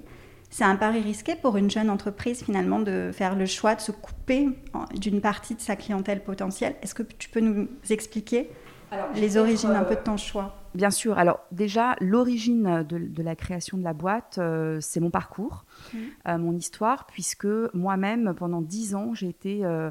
C'est 0.49 0.63
un 0.63 0.75
pari 0.75 1.01
risqué 1.01 1.35
pour 1.35 1.57
une 1.57 1.69
jeune 1.69 1.89
entreprise 1.89 2.43
finalement 2.43 2.79
de 2.79 3.11
faire 3.13 3.35
le 3.35 3.45
choix 3.45 3.75
de 3.75 3.81
se 3.81 3.91
couper 3.91 4.49
d'une 4.95 5.21
partie 5.21 5.55
de 5.55 5.61
sa 5.61 5.75
clientèle 5.75 6.23
potentielle. 6.23 6.75
Est-ce 6.81 6.95
que 6.95 7.03
tu 7.03 7.29
peux 7.29 7.41
nous 7.41 7.67
expliquer 7.89 8.49
Alors, 8.91 9.09
les 9.13 9.37
origines 9.37 9.71
euh, 9.71 9.79
un 9.79 9.83
peu 9.83 9.95
de 9.95 10.01
ton 10.01 10.17
choix? 10.17 10.55
Bien 10.77 10.91
sûr. 10.91 11.17
Alors 11.17 11.39
déjà, 11.51 11.95
l'origine 12.01 12.83
de, 12.87 12.99
de, 12.99 13.23
la 13.23 13.35
création 13.35 13.77
de 13.77 13.83
la 13.83 13.93
boîte, 13.93 14.37
euh, 14.37 14.77
c'est 14.79 14.99
mon 14.99 15.09
parcours, 15.09 15.65
mmh. 15.91 15.97
euh, 16.27 16.37
mon 16.37 16.55
histoire, 16.55 17.07
puisque 17.07 17.47
moi-même, 17.73 18.35
pendant 18.35 18.61
dix 18.61 18.93
ans, 18.93 19.15
j'ai 19.15 19.27
été 19.27 19.65
euh, 19.65 19.89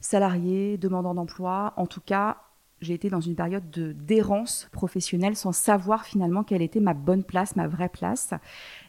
salarié, 0.00 0.78
demandant 0.78 1.14
d'emploi, 1.14 1.72
en 1.76 1.86
tout 1.86 2.00
cas 2.00 2.36
j'ai 2.80 2.94
été 2.94 3.10
dans 3.10 3.20
une 3.20 3.34
période 3.34 3.70
de 3.70 3.92
d'errance 3.92 4.68
professionnelle 4.72 5.36
sans 5.36 5.52
savoir 5.52 6.04
finalement 6.04 6.44
quelle 6.44 6.62
était 6.62 6.80
ma 6.80 6.94
bonne 6.94 7.24
place, 7.24 7.56
ma 7.56 7.66
vraie 7.66 7.88
place. 7.88 8.34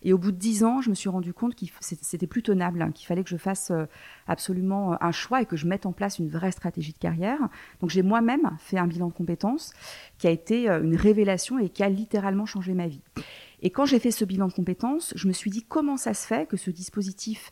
Et 0.04 0.14
au 0.14 0.18
bout 0.18 0.32
de 0.32 0.38
dix 0.38 0.64
ans, 0.64 0.82
je 0.82 0.90
me 0.90 0.96
suis 0.96 1.10
rendu 1.10 1.34
compte 1.34 1.56
que 1.56 1.66
c'était 1.80 2.28
plus 2.28 2.44
tenable, 2.44 2.82
hein, 2.82 2.92
qu'il 2.92 3.08
fallait 3.08 3.24
que 3.24 3.30
je 3.30 3.38
fasse 3.38 3.72
euh, 3.72 3.86
absolument 4.28 4.94
euh, 4.94 4.98
un 5.02 5.12
choix 5.12 5.42
et 5.42 5.46
que 5.46 5.58
je 5.58 5.68
mette 5.68 5.86
en 5.86 5.92
place 5.92 6.20
une 6.20 6.30
vraie 6.30 6.52
stratégie 6.52 6.94
de 6.94 6.98
carrière. 6.98 7.40
Donc 7.82 7.90
j'ai 7.90 8.04
moi-même 8.04 8.56
fait 8.60 8.78
un 8.78 8.88
bilan 8.88 9.08
de 9.08 9.14
compétences 9.14 9.74
qui 10.18 10.28
a 10.28 10.32
été 10.32 10.70
euh, 10.70 10.84
une 10.84 10.96
révélation 10.96 11.60
et 11.60 11.70
qui 11.70 11.84
a 11.84 11.90
littéralement 11.90 12.46
changé 12.46 12.74
ma 12.74 12.88
vie. 12.88 13.02
Et 13.62 13.72
quand 13.72 13.86
j'ai 13.86 14.00
fait 14.00 14.12
ce 14.12 14.24
bilan 14.24 14.48
de 14.48 14.54
compétences, 14.54 15.14
je 15.16 15.28
me 15.28 15.34
suis 15.34 15.50
dit 15.50 15.66
comment 15.68 15.98
ça 15.98 16.14
se 16.14 16.26
fait 16.26 16.48
que 16.48 16.58
ce 16.58 16.70
dispositif 16.70 17.52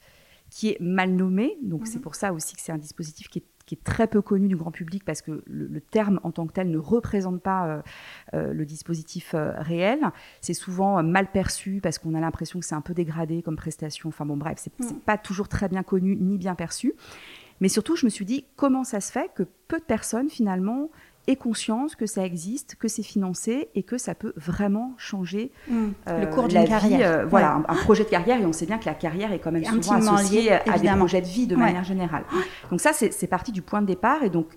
qui 0.50 0.70
est 0.70 0.79
mal 0.79 1.12
nommé, 1.12 1.58
donc 1.62 1.82
mmh. 1.82 1.86
c'est 1.88 2.00
pour 2.00 2.15
ça 2.15 2.32
aussi 2.32 2.56
que 2.56 2.62
c'est 2.62 2.72
un 2.72 2.77
dispositif 2.77 3.27
qui 3.27 3.39
est 3.39 3.46
qui 3.67 3.75
est 3.75 3.83
très 3.83 4.07
peu 4.07 4.21
connu 4.21 4.47
du 4.47 4.55
grand 4.55 4.71
public 4.71 5.03
parce 5.05 5.21
que 5.21 5.43
le, 5.45 5.67
le 5.67 5.81
terme 5.81 6.19
en 6.24 6.31
tant 6.31 6.47
que 6.47 6.53
tel 6.53 6.71
ne 6.71 6.77
représente 6.77 7.41
pas 7.41 7.67
euh, 7.67 7.81
euh, 8.33 8.53
le 8.53 8.65
dispositif 8.65 9.36
euh, 9.36 9.51
réel. 9.57 10.00
C'est 10.41 10.55
souvent 10.55 11.03
mal 11.03 11.29
perçu 11.29 11.79
parce 11.83 12.00
qu'on 12.00 12.15
a 12.15 12.19
l'impression 12.19 12.59
que 12.59 12.65
c'est 12.65 12.75
un 12.75 12.81
peu 12.81 12.93
dégradé 12.93 13.43
comme 13.43 13.57
prestation. 13.57 14.09
Enfin 14.09 14.25
bon, 14.25 14.38
bref, 14.38 14.57
c'est 14.57 14.79
mmh. 14.79 15.00
pas 15.05 15.17
toujours 15.17 15.50
très 15.50 15.67
bien 15.67 15.83
connu 15.83 16.15
ni 16.15 16.38
bien 16.38 16.55
perçu. 16.55 16.93
Mais 17.59 17.69
surtout, 17.69 17.95
je 17.95 18.05
me 18.05 18.09
suis 18.09 18.25
dit 18.25 18.45
comment 18.55 18.83
ça 18.83 19.01
se 19.01 19.12
fait 19.12 19.29
que 19.36 19.43
peu 19.67 19.79
de 19.79 19.83
personnes 19.83 20.29
finalement 20.29 20.89
aient 21.27 21.36
conscience 21.36 21.96
que 21.96 22.05
ça 22.05 22.25
existe, 22.25 22.75
que 22.75 22.88
c'est 22.88 23.03
financé 23.03 23.69
et 23.75 23.84
que 23.84 23.98
ça 23.98 24.15
peut 24.15 24.34
vraiment 24.36 24.93
changer 24.98 25.51
mmh. 25.67 25.86
euh, 26.07 26.22
le 26.22 26.27
cours 26.27 26.48
d'une 26.48 26.65
carrière. 26.65 27.19
Euh, 27.22 27.25
voilà, 27.25 27.55
un, 27.55 27.65
un, 27.67 27.75
projet 27.75 28.03
de 28.03 28.10
carrière 28.10 28.39
et 28.39 28.46
on 28.46 28.53
sait 28.53 28.65
bien 28.65 28.77
que 28.77 28.86
la 28.86 28.93
carrière 28.93 29.31
est 29.31 29.39
quand 29.39 29.51
même 29.51 29.65
souvent 29.65 29.96
associée 29.96 30.43
lié, 30.43 30.60
à 30.65 30.79
des 30.79 30.89
projets 30.89 31.22
de 31.22 31.27
vie 31.27 31.48
de 31.48 31.55
ouais. 31.55 31.62
manière 31.62 31.84
générale. 31.84 32.24
Donc 32.72 32.81
ça, 32.81 32.93
c'est 32.93 33.27
parti 33.27 33.51
du 33.51 33.62
point 33.62 33.81
de 33.81 33.88
départ 33.88 34.24
et 34.24 34.29
donc 34.29 34.48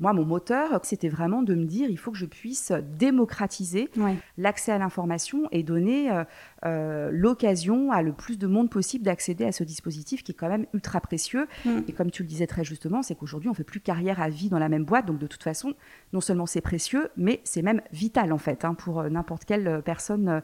moi, 0.00 0.14
mon 0.14 0.24
moteur, 0.24 0.80
c'était 0.82 1.10
vraiment 1.10 1.42
de 1.42 1.54
me 1.54 1.66
dire, 1.66 1.90
il 1.90 1.98
faut 1.98 2.10
que 2.10 2.16
je 2.16 2.24
puisse 2.24 2.72
démocratiser 2.98 3.90
l'accès 4.38 4.72
à 4.72 4.78
l'information 4.78 5.46
et 5.52 5.62
donner 5.62 6.10
euh, 6.10 6.20
euh, 6.20 6.24
l'occasion 6.64 7.92
à 7.92 8.02
le 8.02 8.12
plus 8.12 8.38
de 8.38 8.46
monde 8.46 8.70
possible 8.70 9.04
d'accéder 9.04 9.44
à 9.44 9.52
ce 9.52 9.64
dispositif 9.64 10.22
qui 10.22 10.32
est 10.32 10.34
quand 10.34 10.48
même 10.48 10.66
ultra 10.74 11.00
précieux. 11.00 11.46
Mm. 11.64 11.80
Et 11.88 11.92
comme 11.92 12.10
tu 12.10 12.22
le 12.22 12.28
disais 12.28 12.46
très 12.46 12.64
justement, 12.64 13.02
c'est 13.02 13.14
qu'aujourd'hui, 13.14 13.48
on 13.48 13.54
fait 13.54 13.64
plus 13.64 13.80
carrière 13.80 14.20
à 14.20 14.28
vie 14.28 14.48
dans 14.48 14.58
la 14.58 14.68
même 14.68 14.84
boîte. 14.84 15.06
Donc, 15.06 15.18
de 15.18 15.26
toute 15.26 15.42
façon, 15.42 15.74
non 16.12 16.20
seulement 16.20 16.46
c'est 16.46 16.60
précieux, 16.60 17.08
mais 17.16 17.40
c'est 17.44 17.62
même 17.62 17.80
vital, 17.92 18.32
en 18.32 18.38
fait, 18.38 18.64
hein, 18.64 18.74
pour 18.74 19.00
euh, 19.00 19.08
n'importe 19.08 19.44
quelle 19.44 19.82
personne 19.84 20.42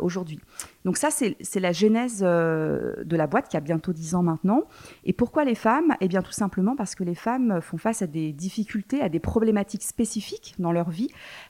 aujourd'hui. 0.00 0.40
Donc 0.84 0.96
ça, 0.96 1.08
c'est 1.10 1.60
la 1.60 1.72
genèse 1.72 2.20
de 2.20 3.16
la 3.16 3.26
boîte 3.26 3.48
qui 3.48 3.56
a 3.56 3.60
bientôt 3.60 3.92
10 3.92 4.14
ans 4.14 4.22
maintenant. 4.22 4.64
Et 5.04 5.12
pourquoi 5.12 5.44
les 5.44 5.54
femmes? 5.54 5.94
Eh 6.00 6.08
bien, 6.08 6.22
tout 6.22 6.32
simplement 6.32 6.76
parce 6.76 6.94
que 6.94 7.04
les 7.04 7.14
femmes 7.14 7.60
font 7.60 7.78
face 7.78 8.02
à 8.02 8.06
des 8.06 8.32
difficultés 8.32 9.00
à 9.00 9.08
des 9.08 9.20
problématiques 9.20 9.82
spécifiques 9.82 10.54
dans 10.58 10.72
leur 10.72 10.90
vie, 10.90 11.08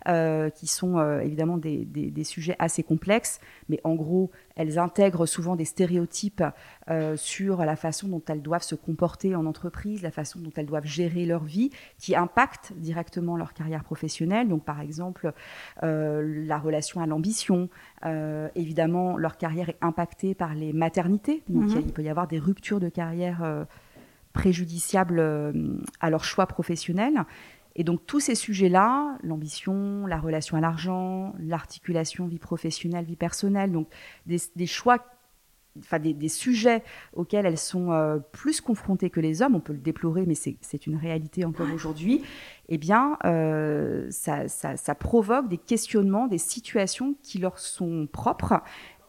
euh, 0.09 0.51
qui 0.51 0.67
sont 0.67 0.99
euh, 0.99 1.21
évidemment 1.21 1.59
des, 1.59 1.85
des, 1.85 2.25
sujets 2.25 2.57
assez 2.59 2.83
complexes, 2.83 3.41
mais 3.69 3.76
en 3.85 3.95
gros, 3.95 4.31
elles 4.55 4.79
intègrent 4.79 5.27
souvent 5.27 5.57
des 5.57 5.65
stéréotypes 5.65 6.43
euh, 6.91 7.17
sur 7.17 7.65
la 7.65 7.77
façon 7.77 8.09
dont 8.09 8.23
elles 8.29 8.43
doivent 8.43 8.63
se 8.63 8.75
comporter 8.75 9.35
en 9.35 9.47
entreprise, 9.47 10.03
la 10.03 10.11
façon 10.11 10.41
dont 10.41 10.53
elles 10.57 10.67
doivent 10.67 10.87
gérer 10.87 11.27
leur 11.27 11.45
vie, 11.45 11.71
qui 11.99 12.17
impactent 12.17 12.73
directement 12.77 13.37
leur 13.37 13.55
carrière 13.55 13.85
professionnelle. 13.85 14.49
Donc, 14.49 14.65
par 14.65 14.81
exemple, 14.81 15.33
la 15.83 16.59
relation 16.59 17.01
à 17.01 17.07
l'ambition. 17.07 17.69
évidemment, 18.55 19.17
leur 19.17 19.37
carrière 19.37 19.69
est 19.69 19.79
impactée 19.81 20.35
par 20.35 20.55
les 20.55 20.73
maternités. 20.73 21.43
Donc, 21.49 21.71
mhm. 21.71 21.83
il 21.87 21.93
peut 21.93 22.03
y 22.03 22.09
avoir 22.09 22.27
des 22.27 22.39
ruptures 22.39 22.81
de 22.81 22.89
carrière 22.89 23.67
préjudiciables 24.37 25.19
euh, 25.19 25.53
à 26.01 26.11
leur 26.11 26.23
choix 26.23 26.47
professionnel. 26.47 27.25
Et 27.77 27.85
donc 27.85 28.01
tous 28.07 28.21
ces 28.21 28.35
sujets-là, 28.35 29.19
l'ambition, 29.23 30.07
la 30.07 30.19
relation 30.19 30.57
à 30.57 30.61
l'argent, 30.61 31.35
l'articulation 31.39 32.27
vie 32.27 32.39
professionnelle, 32.39 33.05
vie 33.05 33.17
personnelle, 33.17 33.71
donc 33.71 33.89
des, 34.25 34.67
choix, 34.67 35.05
enfin 35.79 35.99
des, 35.99 36.29
sujets 36.29 36.83
auxquels 37.13 37.45
elles 37.45 37.59
sont 37.59 37.93
euh, 37.93 38.19
plus 38.33 38.63
confrontées 38.63 39.11
que 39.11 39.21
les 39.21 39.43
hommes, 39.43 39.55
on 39.55 39.61
peut 39.61 39.75
le 39.75 39.79
déplorer, 39.79 40.25
mais 40.25 40.35
c'est 40.35 40.87
une 40.87 40.97
réalité 40.97 41.45
encore 41.45 41.71
aujourd'hui, 41.75 42.23
eh 42.71 42.79
bien 42.79 43.19
euh, 43.27 44.07
ça, 44.11 44.49
ça, 44.49 44.95
provoque 44.95 45.49
des 45.51 45.59
questionnements, 45.59 46.29
des 46.29 46.39
situations 46.39 47.15
qui 47.23 47.39
leur 47.39 47.59
sont 47.59 48.09
propres 48.11 48.63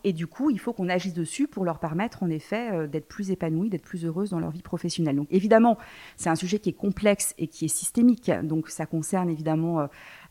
et 0.04 0.13
du 0.13 0.27
coup, 0.27 0.50
il 0.50 0.60
faut 0.60 0.74
qu'on 0.74 0.89
agisse 0.89 1.13
dessus 1.13 1.48
pour 1.48 1.66
leur 1.66 1.80
permettre, 1.80 2.24
en 2.24 2.30
effet, 2.30 2.72
euh, 2.72 2.88
d'être 2.88 3.08
plus 3.08 3.32
épanouies, 3.32 3.70
d'être 3.70 3.84
plus 3.84 4.06
heureuses 4.06 4.30
dans 4.30 4.39
leur 4.39 4.51
vie 4.51 4.62
professionnelle. 4.62 5.16
Donc, 5.16 5.27
évidemment, 5.32 5.77
c'est 6.16 6.30
un 6.30 6.36
sujet 6.36 6.60
qui 6.60 6.70
est 6.70 6.74
complexe 6.74 7.34
et 7.38 7.48
qui 7.48 7.66
est 7.66 7.70
systémique. 7.70 8.32
Donc, 8.44 8.70
ça 8.70 8.86
concerne 8.86 9.30
évidemment 9.30 9.82
euh, 9.82 9.88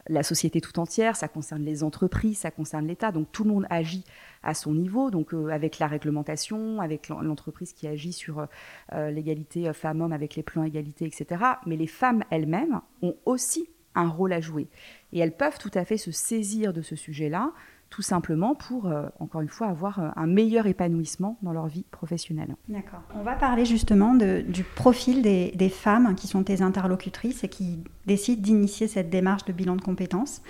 la 0.08 0.22
société 0.22 0.60
tout 0.60 0.78
entière, 0.78 1.16
ça 1.16 1.28
concerne 1.28 1.62
les 1.62 1.82
entreprises, 1.82 2.38
ça 2.38 2.50
concerne 2.50 2.86
l'État. 2.86 3.12
Donc, 3.12 3.30
tout 3.32 3.44
le 3.44 3.50
monde 3.50 3.66
agit 3.70 4.04
à 4.42 4.54
son 4.54 4.74
niveau, 4.74 5.10
donc 5.10 5.34
euh, 5.34 5.48
avec 5.48 5.78
la 5.78 5.88
réglementation, 5.88 6.80
avec 6.80 7.08
l'entreprise 7.08 7.72
qui 7.72 7.88
agit 7.88 8.12
sur 8.12 8.46
l'égalité 8.92 9.72
femmes-hommes, 9.72 10.12
avec 10.12 10.36
les 10.36 10.42
plans 10.42 10.62
égalité, 10.62 11.06
etc. 11.06 11.42
Mais 11.66 11.76
les 11.76 11.86
femmes 11.86 12.22
elles-mêmes 12.30 12.80
ont 13.02 13.16
aussi 13.24 13.68
un 13.96 14.08
rôle 14.08 14.32
à 14.32 14.40
jouer. 14.40 14.68
Et 15.12 15.18
elles 15.18 15.36
peuvent 15.36 15.58
tout 15.58 15.70
à 15.74 15.84
fait 15.84 15.96
se 15.96 16.12
saisir 16.12 16.72
de 16.72 16.82
ce 16.82 16.94
sujet-là 16.94 17.52
tout 17.90 18.02
simplement 18.02 18.54
pour, 18.54 18.86
euh, 18.86 19.06
encore 19.20 19.40
une 19.40 19.48
fois, 19.48 19.68
avoir 19.68 20.00
euh, 20.00 20.08
un 20.16 20.26
meilleur 20.26 20.66
épanouissement 20.66 21.38
dans 21.42 21.52
leur 21.52 21.66
vie 21.66 21.84
professionnelle. 21.90 22.56
D'accord. 22.68 23.00
On 23.14 23.22
va 23.22 23.34
parler 23.34 23.64
justement 23.64 24.14
du 24.14 24.64
profil 24.64 25.22
des, 25.22 25.68
femmes 25.68 26.14
qui 26.14 26.26
sont 26.26 26.42
tes 26.42 26.62
interlocutrices 26.62 27.44
et 27.44 27.48
qui 27.48 27.84
décident 28.06 28.42
d'initier 28.42 28.88
cette 28.88 29.10
démarche 29.10 29.44
de 29.44 29.52
bilan 29.52 29.76
de 29.76 29.82
compétences. 29.82 30.42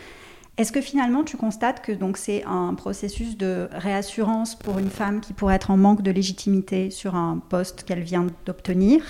Est-ce 0.59 0.73
que 0.73 0.81
finalement 0.81 1.23
tu 1.23 1.37
constates 1.37 1.83
que 1.83 1.93
donc 1.93 2.17
c'est 2.17 2.43
un 2.45 2.73
processus 2.75 3.37
de 3.37 3.69
réassurance 3.73 4.55
pour 4.55 4.79
une 4.79 4.89
femme 4.89 5.21
qui 5.21 5.35
pourrait 5.35 5.57
être 5.57 5.71
en 5.71 5.77
manque 5.77 6.01
de 6.01 6.11
légitimité 6.11 6.91
sur 6.91 7.15
un 7.15 7.39
poste 7.39 7.83
qu'elle 7.83 8.01
vient 8.01 8.27
d'obtenir 8.47 9.03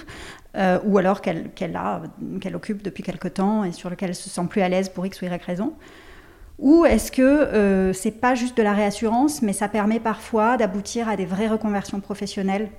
euh, 0.56 0.80
ou 0.84 0.98
alors 0.98 1.20
qu'elle 1.20 1.52
qu'elle 1.54 2.56
occupe 2.56 2.82
depuis 2.82 3.04
quelque 3.04 3.28
temps 3.28 3.62
et 3.62 3.70
sur 3.70 3.90
lequel 3.90 4.08
elle 4.08 4.16
se 4.16 4.28
sent 4.28 4.46
plus 4.50 4.60
à 4.60 4.68
l'aise 4.68 4.88
pour 4.88 5.06
X 5.06 5.22
ou 5.22 5.26
Y 5.26 5.44
raison? 5.44 5.74
Ou 6.58 6.84
est-ce 6.84 7.12
que 7.12 7.22
euh, 7.22 7.92
c'est 7.92 8.12
pas 8.12 8.34
juste 8.34 8.56
de 8.56 8.62
la 8.62 8.72
réassurance, 8.72 9.42
mais 9.42 9.52
ça 9.52 9.68
permet 9.68 10.00
parfois 10.00 10.56
d'aboutir 10.56 11.08
à 11.08 11.16
des 11.16 11.26
vraies 11.26 11.48
reconversions 11.48 12.00
professionnelles 12.00 12.70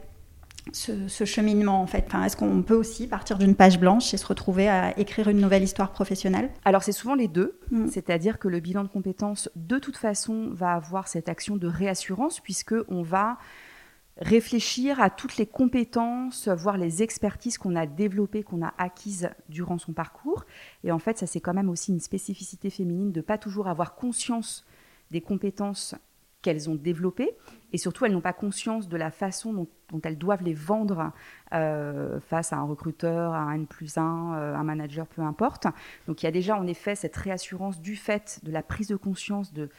ce, 0.73 1.25
cheminement 1.25 1.81
en 1.81 1.87
fait? 1.87 2.03
Enfin, 2.07 2.23
Est-ce 2.23 2.35
qu'on 2.35 2.61
peut 2.61 2.75
aussi 2.75 3.07
partir 3.07 3.37
d'une 3.37 3.55
page 3.55 3.79
blanche 3.79 4.13
et 4.13 4.17
se 4.17 4.25
retrouver 4.25 4.67
à 4.67 4.97
écrire 4.99 5.29
une 5.29 5.39
nouvelle 5.39 5.63
histoire 5.63 5.91
professionnelle? 5.91 6.49
Alors 6.65 6.83
c'est 6.83 6.91
souvent 6.91 7.15
les 7.15 7.27
deux, 7.27 7.59
mm. 7.71 7.87
c'est-à-dire 7.87 8.39
que 8.39 8.47
le 8.47 8.59
bilan 8.59 8.83
de 8.83 8.89
compétences 8.89 9.49
de 9.55 9.79
toute 9.79 9.97
façon 9.97 10.49
va 10.51 10.73
avoir 10.73 11.07
cette 11.07 11.29
action 11.29 11.55
de 11.55 11.67
réassurance 11.67 12.39
puisque 12.39 12.75
on 12.89 13.01
va 13.01 13.37
réfléchir 14.19 15.01
à 15.01 15.09
toutes 15.09 15.37
les 15.37 15.45
compétences, 15.45 16.47
voire 16.47 16.77
les 16.77 17.03
expertises 17.03 17.57
qu'on 17.57 17.75
a 17.75 17.85
développées, 17.85 18.43
qu'on 18.43 18.63
a 18.63 18.73
acquises 18.77 19.29
durant 19.49 19.77
son 19.77 19.93
parcours. 19.93 20.45
Et 20.83 20.91
en 20.91 20.99
fait, 20.99 21.17
ça 21.17 21.27
c'est 21.27 21.41
quand 21.41 21.53
même 21.53 21.69
aussi 21.69 21.91
une 21.91 21.99
spécificité 21.99 22.69
féminine 22.69 23.11
de 23.11 23.21
pas 23.21 23.37
toujours 23.37 23.67
avoir 23.67 23.95
conscience 23.95 24.65
des 25.11 25.21
compétences 25.21 25.95
qu'elles 26.41 26.69
ont 26.69 26.75
développées. 26.75 27.31
Et 27.73 27.77
surtout, 27.77 28.05
elles 28.05 28.13
n'ont 28.13 28.21
pas 28.21 28.33
conscience 28.33 28.87
de 28.87 28.95
la 28.95 29.11
façon 29.11 29.53
dont, 29.53 29.67
elles 30.03 30.17
doivent 30.17 30.43
les 30.43 30.53
vendre 30.53 31.11
euh, 31.53 32.19
face 32.21 32.53
à 32.53 32.57
un 32.57 32.63
recruteur, 32.63 33.33
à 33.33 33.39
un 33.39 33.53
N 33.53 33.67
plus 33.67 33.97
1, 33.97 34.35
euh, 34.35 34.55
un 34.55 34.63
manager, 34.63 35.07
peu 35.07 35.21
importe. 35.21 35.67
Donc 36.07 36.23
il 36.23 36.25
y 36.25 36.29
a 36.29 36.31
déjà 36.31 36.55
en 36.55 36.67
effet 36.67 36.95
cette 36.95 37.15
réassurance 37.15 37.81
du 37.81 37.95
fait 37.95 38.39
de 38.43 38.51
la 38.51 38.63
prise 38.63 38.87
de 38.87 38.95
conscience 38.95 39.53
de 39.53 39.69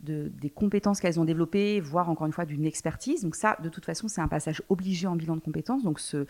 des 0.00 0.50
compétences 0.50 1.00
qu'elles 1.00 1.18
ont 1.18 1.24
développées, 1.24 1.80
voire 1.80 2.08
encore 2.08 2.26
une 2.26 2.32
fois 2.32 2.44
d'une 2.44 2.64
expertise. 2.64 3.22
Donc 3.22 3.34
ça, 3.34 3.56
de 3.62 3.68
toute 3.68 3.84
façon, 3.84 4.06
c'est 4.06 4.20
un 4.20 4.28
passage 4.28 4.62
obligé 4.68 5.06
en 5.06 5.16
bilan 5.16 5.36
de 5.36 5.40
compétences. 5.40 5.82
Donc, 5.82 6.00
euh, 6.14 6.24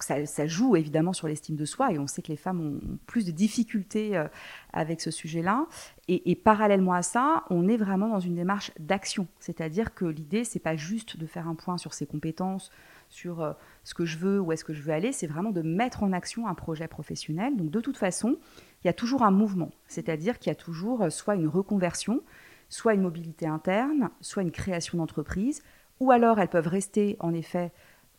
ça, 0.00 0.46
joue 0.46 0.76
évidemment 0.76 1.12
sur 1.12 1.26
l'estime 1.26 1.56
de 1.56 1.64
soi 1.64 1.92
et 1.92 1.98
on 1.98 2.06
sait 2.06 2.22
que 2.22 2.28
les 2.28 2.36
femmes 2.36 2.60
ont 2.60 2.98
plus 3.06 3.24
de 3.24 3.30
difficultés 3.30 4.16
euh, 4.16 4.28
avec 4.72 5.00
ce 5.00 5.10
sujet-là. 5.10 5.66
Et, 6.08 6.30
et, 6.30 6.36
parallèlement 6.36 6.92
à 6.92 7.02
ça, 7.02 7.44
on 7.48 7.66
est 7.66 7.78
vraiment 7.78 8.08
dans 8.08 8.20
une 8.20 8.34
démarche 8.34 8.70
d'action. 8.78 9.26
C'est-à-dire 9.40 9.94
que 9.94 10.04
l'idée, 10.04 10.44
c'est 10.44 10.58
pas 10.58 10.76
juste 10.76 11.16
de 11.16 11.26
faire 11.26 11.48
un 11.48 11.54
point 11.54 11.78
sur 11.78 11.94
ses 11.94 12.06
compétences, 12.06 12.70
sur 13.08 13.42
euh, 13.42 13.52
ce 13.84 13.94
que 13.94 14.04
je 14.04 14.18
veux, 14.18 14.40
où 14.40 14.52
est-ce 14.52 14.64
que 14.64 14.74
je 14.74 14.82
veux 14.82 14.92
aller, 14.92 15.12
c'est 15.12 15.26
vraiment 15.26 15.50
de 15.50 15.62
mettre 15.62 16.02
en 16.02 16.12
action 16.12 16.46
un 16.46 16.54
projet 16.54 16.88
professionnel. 16.88 17.56
Donc 17.56 17.70
de 17.70 17.80
toute 17.80 17.96
façon, 17.96 18.36
il 18.84 18.86
y 18.86 18.90
a 18.90 18.92
toujours 18.92 19.22
un 19.22 19.30
mouvement, 19.30 19.70
c'est-à-dire 19.88 20.38
qu'il 20.38 20.50
y 20.50 20.52
a 20.52 20.56
toujours 20.56 21.10
soit 21.10 21.34
une 21.34 21.48
reconversion, 21.48 22.22
soit 22.68 22.94
une 22.94 23.02
mobilité 23.02 23.46
interne, 23.46 24.10
soit 24.20 24.42
une 24.42 24.50
création 24.50 24.98
d'entreprise, 24.98 25.62
ou 26.00 26.10
alors 26.10 26.38
elles 26.38 26.48
peuvent 26.48 26.68
rester 26.68 27.16
en 27.20 27.32
effet 27.32 27.72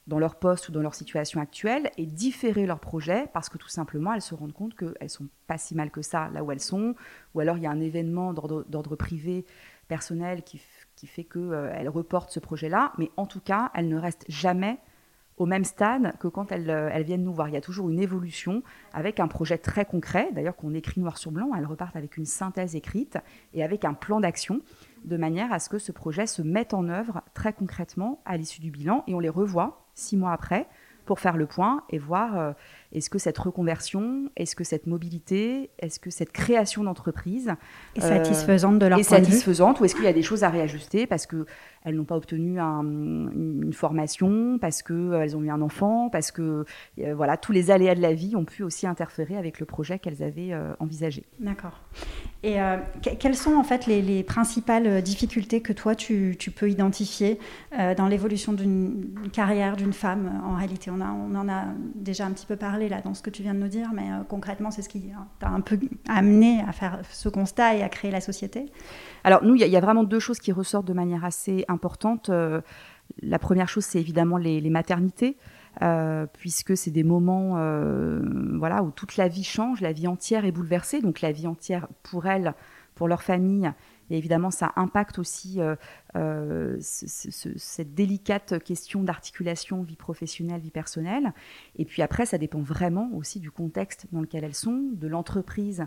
dans 0.08 0.20
leur 0.20 0.36
poste 0.36 0.70
ou 0.70 0.72
dans 0.72 0.82
leur 0.82 0.96
situation 0.96 1.42
actuelle 1.42 1.92
et 1.98 2.06
différer 2.06 2.66
leur 2.66 2.80
projet 2.80 3.28
parce 3.34 3.50
que 3.50 3.58
tout 3.58 3.68
simplement 3.68 4.14
elles 4.14 4.22
se 4.22 4.34
rendent 4.34 4.54
compte 4.54 4.74
qu'elles 4.74 5.10
sont 5.10 5.28
pas 5.48 5.58
si 5.58 5.76
mal 5.76 5.92
que 5.92 6.02
ça 6.02 6.30
là 6.34 6.44
où 6.44 6.52
elles 6.52 6.62
sont, 6.62 6.96
ou 7.36 7.42
alors 7.42 7.58
il 7.58 7.64
y 7.64 7.68
a 7.68 7.72
un 7.72 7.82
événement 7.82 8.34
d'ordre 8.34 8.96
privé 8.96 9.46
personnel 9.88 10.44
qui, 10.44 10.58
fait 11.06 11.24
qu'elles 11.24 11.42
euh, 11.52 11.90
reportent 11.90 12.32
ce 12.32 12.40
projet-là, 12.40 12.94
mais 12.98 13.12
en 13.18 13.26
tout 13.26 13.42
cas 13.42 13.72
elles 13.74 13.90
ne 13.90 13.98
restent 13.98 14.26
jamais 14.30 14.80
au 15.38 15.46
même 15.46 15.64
stade 15.64 16.18
que 16.20 16.28
quand 16.28 16.52
euh, 16.52 16.90
elles, 16.92 17.04
viennent 17.04 17.24
nous 17.24 17.34
voir. 17.34 17.48
Il 17.48 17.54
y 17.54 17.58
a 17.58 17.62
toujours 17.62 17.90
une 17.90 18.00
évolution 18.00 18.64
avec 18.94 19.20
un 19.20 19.28
projet 19.28 19.58
très 19.58 19.86
concret, 19.86 20.30
d'ailleurs 20.34 20.56
qu'on 20.56 20.74
écrit 20.74 21.00
noir 21.00 21.18
sur 21.18 21.32
blanc, 21.32 21.52
elles 21.56 21.66
repartent 21.66 21.96
avec 21.96 22.18
une 22.18 22.26
synthèse 22.26 22.76
écrite 22.76 23.18
et 23.54 23.64
avec 23.64 23.86
un 23.86 23.94
plan 23.94 24.20
d'action, 24.20 24.62
de 25.06 25.18
manière 25.18 25.54
à 25.54 25.60
ce 25.60 25.70
que 25.70 25.80
ce 25.80 25.92
projet 25.92 26.28
se 26.28 26.42
mette 26.42 26.74
en 26.74 26.90
œuvre 26.90 27.22
très 27.34 27.54
concrètement 27.54 28.22
à 28.26 28.38
l'issue 28.38 28.62
du 28.62 28.72
bilan 28.72 29.04
et 29.08 29.14
on 29.14 29.20
les 29.20 29.30
revoit 29.30 29.86
six 29.94 30.18
mois 30.18 30.32
après 30.32 30.68
pour 31.06 31.20
faire 31.20 31.38
le 31.38 31.46
point 31.46 31.84
et 31.90 31.98
voir 31.98 32.38
euh, 32.38 32.52
est-ce 32.94 33.10
que 33.10 33.20
cette 33.20 33.38
reconversion, 33.38 34.30
est-ce 34.36 34.56
que 34.56 34.64
cette 34.64 34.88
mobilité, 34.88 35.70
est-ce 35.80 36.00
que 36.00 36.10
cette 36.10 36.32
création 36.32 36.84
d'entreprise 36.84 37.54
est 37.96 38.02
satisfaisante 38.02 38.80
de 38.80 38.86
leur 38.86 39.00
est 39.00 39.04
satisfaisante 39.04 39.80
ou 39.80 39.86
est-ce 39.86 39.96
qu'il 39.96 40.06
y 40.06 40.08
a 40.08 40.14
des 40.14 40.22
choses 40.22 40.44
à 40.44 40.50
réajuster 40.50 41.06
parce 41.06 41.26
que 41.26 41.46
elles 41.88 41.96
n'ont 41.96 42.04
pas 42.04 42.18
obtenu 42.18 42.60
une 42.60 43.72
formation, 43.74 44.58
parce 44.60 44.84
qu'elles 44.84 44.96
euh, 44.96 45.36
ont 45.36 45.44
eu 45.44 45.50
un 45.50 45.62
enfant, 45.62 46.10
parce 46.10 46.32
que 46.32 46.66
euh, 47.00 47.16
voilà 47.16 47.38
tous 47.38 47.54
les 47.54 47.72
aléas 47.72 47.96
de 47.96 48.02
la 48.02 48.14
vie 48.14 48.36
ont 48.36 48.44
pu 48.44 48.64
aussi 48.64 48.86
interférer 48.86 49.38
avec 49.38 49.62
le 49.62 49.66
projet 49.66 49.98
qu'elles 49.98 50.22
avaient 50.22 50.52
euh, 50.52 50.74
envisagé. 50.80 51.24
D'accord. 51.40 51.80
Et 52.44 52.58
quelles 53.20 53.36
sont 53.36 53.56
en 53.56 53.64
fait 53.64 53.88
les, 53.88 54.24
principales 54.24 55.02
difficultés 55.02 55.62
que 55.62 55.74
toi 55.74 55.96
tu, 55.96 56.38
peux 56.56 56.70
identifier 56.70 57.40
dans 57.98 58.08
l'évolution 58.08 58.54
d'une 58.54 59.12
carrière 59.34 59.76
d'une 59.76 59.92
femme 59.92 60.42
En 60.46 60.56
réalité, 60.56 60.92
on, 60.92 61.02
a, 61.02 61.12
on 61.12 61.36
en 61.36 61.50
a 61.50 61.66
déjà 61.96 62.26
un 62.26 62.32
petit 62.32 62.46
peu 62.46 62.56
parlé 62.56 62.77
là 62.78 63.02
dans 63.02 63.14
ce 63.14 63.22
que 63.22 63.30
tu 63.30 63.42
viens 63.42 63.54
de 63.54 63.60
nous 63.60 63.68
dire, 63.68 63.90
mais 63.94 64.12
euh, 64.12 64.24
concrètement, 64.28 64.72
c'est 64.72 64.82
ce 64.82 64.90
qui 64.90 65.12
t'a 65.40 65.50
un 65.50 65.62
peu 65.62 65.80
amené 66.08 66.62
à 66.68 66.72
faire 66.72 67.00
ce 67.12 67.30
constat 67.30 67.76
et 67.76 67.84
à 67.84 67.90
créer 67.90 68.12
la 68.12 68.22
société 68.22 68.66
Alors 69.24 69.44
nous, 69.44 69.56
il 69.56 69.68
y, 69.68 69.78
a 69.78 69.82
vraiment 69.82 70.04
deux 70.04 70.20
choses 70.20 70.40
qui 70.40 70.52
ressortent 70.52 70.88
de 70.88 70.94
manière 70.94 71.26
assez 71.26 71.66
importante. 71.68 72.30
Euh, 72.30 72.62
la 73.22 73.40
première 73.40 73.68
chose, 73.68 73.86
c'est 73.86 74.00
évidemment 74.00 74.38
les, 74.38 74.70
maternités. 74.70 75.38
puisque 76.34 76.78
c'est 76.78 76.92
des 76.92 77.04
moments 77.04 77.56
voilà, 78.58 78.84
où 78.84 78.92
toute 78.92 79.18
la 79.18 79.28
vie 79.28 79.44
change, 79.44 79.82
la 79.82 79.94
vie 79.94 80.08
entière 80.08 80.46
est 80.46 80.52
bouleversée, 80.52 81.02
donc 81.02 81.22
la 81.22 81.32
vie 81.32 81.48
entière 81.48 81.88
pour 82.04 82.26
elles, 82.28 82.54
pour 82.96 83.08
leur 83.08 83.24
famille, 83.24 83.72
et 84.10 84.18
évidemment, 84.18 84.52
ça 84.52 84.74
impacte 84.76 85.20
aussi 85.20 85.60
euh, 85.62 85.76
euh, 86.16 86.78
cette 86.80 87.94
délicate 87.94 88.64
question 88.64 89.04
d'articulation 89.04 89.82
vie 89.84 89.96
professionnelle, 89.96 90.62
vie 90.62 90.72
personnelle. 90.72 91.34
Et 91.78 91.86
puis 91.86 92.02
après, 92.02 92.26
ça 92.26 92.38
dépend 92.38 92.62
vraiment 92.62 93.10
aussi 93.14 93.40
du 93.40 93.52
contexte 93.52 94.08
dans 94.12 94.22
lequel 94.22 94.44
elles 94.44 94.56
sont, 94.56 94.90
de 94.94 95.08
l'entreprise 95.08 95.86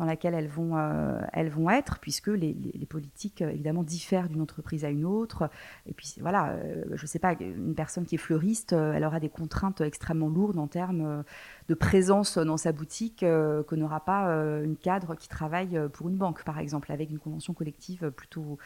dans 0.00 0.06
laquelle 0.06 0.34
elles 0.34 0.48
vont, 0.48 0.76
euh, 0.76 1.20
elles 1.32 1.50
vont 1.50 1.70
être, 1.70 1.98
puisque 2.00 2.28
les, 2.28 2.54
politiques, 2.88 3.42
évidemment, 3.42 3.84
diffèrent 3.84 4.28
d'une 4.28 4.40
entreprise 4.40 4.84
à 4.84 4.88
une 4.88 5.04
autre. 5.04 5.48
Et 5.86 5.92
puis, 5.92 6.16
voilà, 6.20 6.56
je 6.94 7.02
ne 7.02 7.06
sais 7.06 7.18
pas, 7.20 7.34
une 7.38 7.74
personne 7.74 8.06
qui 8.06 8.16
est 8.16 8.18
fleuriste, 8.18 8.72
elle 8.72 9.04
aura 9.04 9.20
des 9.20 9.28
contraintes 9.28 9.82
extrêmement 9.82 10.28
lourdes 10.28 10.58
en 10.58 10.66
termes 10.66 11.22
de 11.68 11.74
présence 11.74 12.38
dans 12.38 12.56
sa 12.56 12.72
boutique 12.72 13.20
que 13.20 13.74
n'aura 13.74 14.00
pas 14.00 14.24
une 14.64 14.76
cadre 14.76 15.14
qui 15.14 15.28
travaille 15.28 15.78
pour 15.92 16.08
une 16.08 16.16
banque, 16.16 16.42
par 16.44 16.58
exemple, 16.58 16.90
avec 16.90 17.10
une 17.10 17.18
convention 17.18 17.52
collective 17.52 18.10
plutôt 18.10 18.58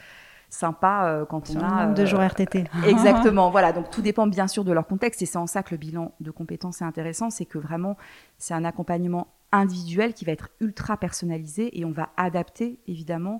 sympa 0.54 1.06
euh, 1.06 1.24
quand 1.24 1.50
on 1.50 1.60
a 1.60 1.86
de 1.86 2.04
jours 2.06 2.20
RTT. 2.20 2.64
exactement. 2.86 3.50
voilà. 3.50 3.72
Donc 3.72 3.90
tout 3.90 4.02
dépend 4.02 4.26
bien 4.26 4.46
sûr 4.46 4.64
de 4.64 4.72
leur 4.72 4.86
contexte 4.86 5.20
et 5.22 5.26
c'est 5.26 5.38
en 5.38 5.46
ça 5.46 5.62
que 5.62 5.72
le 5.72 5.78
bilan 5.78 6.12
de 6.20 6.30
compétences 6.30 6.80
est 6.80 6.84
intéressant, 6.84 7.30
c'est 7.30 7.44
que 7.44 7.58
vraiment 7.58 7.96
c'est 8.38 8.54
un 8.54 8.64
accompagnement 8.64 9.28
individuel 9.58 10.14
qui 10.14 10.24
va 10.24 10.32
être 10.32 10.50
ultra 10.60 10.96
personnalisé 10.96 11.78
et 11.78 11.84
on 11.84 11.90
va 11.90 12.12
adapter 12.16 12.78
évidemment 12.86 13.38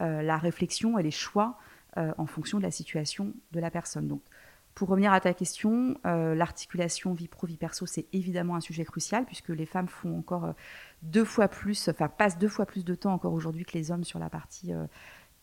euh, 0.00 0.22
la 0.22 0.36
réflexion 0.36 0.98
et 0.98 1.02
les 1.02 1.10
choix 1.10 1.58
euh, 1.96 2.12
en 2.18 2.26
fonction 2.26 2.58
de 2.58 2.62
la 2.62 2.70
situation 2.70 3.32
de 3.52 3.60
la 3.60 3.70
personne. 3.70 4.08
Donc 4.08 4.22
pour 4.74 4.88
revenir 4.88 5.12
à 5.12 5.20
ta 5.20 5.32
question, 5.32 5.96
l'articulation 6.04 7.14
vie 7.14 7.28
pro 7.28 7.46
vie 7.46 7.56
perso 7.56 7.86
c'est 7.86 8.04
évidemment 8.12 8.56
un 8.56 8.60
sujet 8.60 8.84
crucial 8.84 9.24
puisque 9.24 9.48
les 9.48 9.64
femmes 9.64 9.88
font 9.88 10.18
encore 10.18 10.52
deux 11.00 11.24
fois 11.24 11.48
plus, 11.48 11.88
enfin 11.88 12.08
passent 12.08 12.36
deux 12.36 12.50
fois 12.50 12.66
plus 12.66 12.84
de 12.84 12.94
temps 12.94 13.14
encore 13.14 13.32
aujourd'hui 13.32 13.64
que 13.64 13.72
les 13.72 13.90
hommes 13.90 14.04
sur 14.04 14.18
la 14.18 14.28
partie 14.28 14.74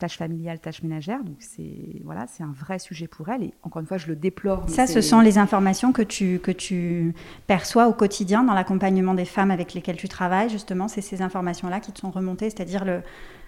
tâches 0.03 0.17
familiales, 0.17 0.59
tâches 0.59 0.83
ménagères. 0.83 1.23
Donc 1.23 1.37
c'est 1.39 2.01
voilà, 2.03 2.25
c'est 2.27 2.43
un 2.43 2.51
vrai 2.51 2.77
sujet 2.77 3.07
pour 3.07 3.29
elle. 3.29 3.43
Et 3.43 3.53
encore 3.63 3.79
une 3.79 3.87
fois, 3.87 3.97
je 3.97 4.07
le 4.07 4.17
déplore. 4.17 4.65
Ça, 4.67 4.85
ce 4.85 4.99
sont 4.99 5.21
les 5.21 5.37
informations 5.37 5.93
que 5.93 6.01
tu 6.01 6.39
que 6.39 6.51
tu 6.51 7.13
perçois 7.47 7.87
au 7.87 7.93
quotidien 7.93 8.43
dans 8.43 8.53
l'accompagnement 8.53 9.13
des 9.13 9.23
femmes 9.23 9.51
avec 9.51 9.73
lesquelles 9.73 9.95
tu 9.95 10.09
travailles. 10.09 10.49
Justement, 10.49 10.89
c'est 10.89 10.99
ces 10.99 11.21
informations-là 11.21 11.79
qui 11.79 11.93
te 11.93 11.99
sont 11.99 12.11
remontées, 12.11 12.49
c'est-à-dire 12.49 12.83
le 12.83 12.99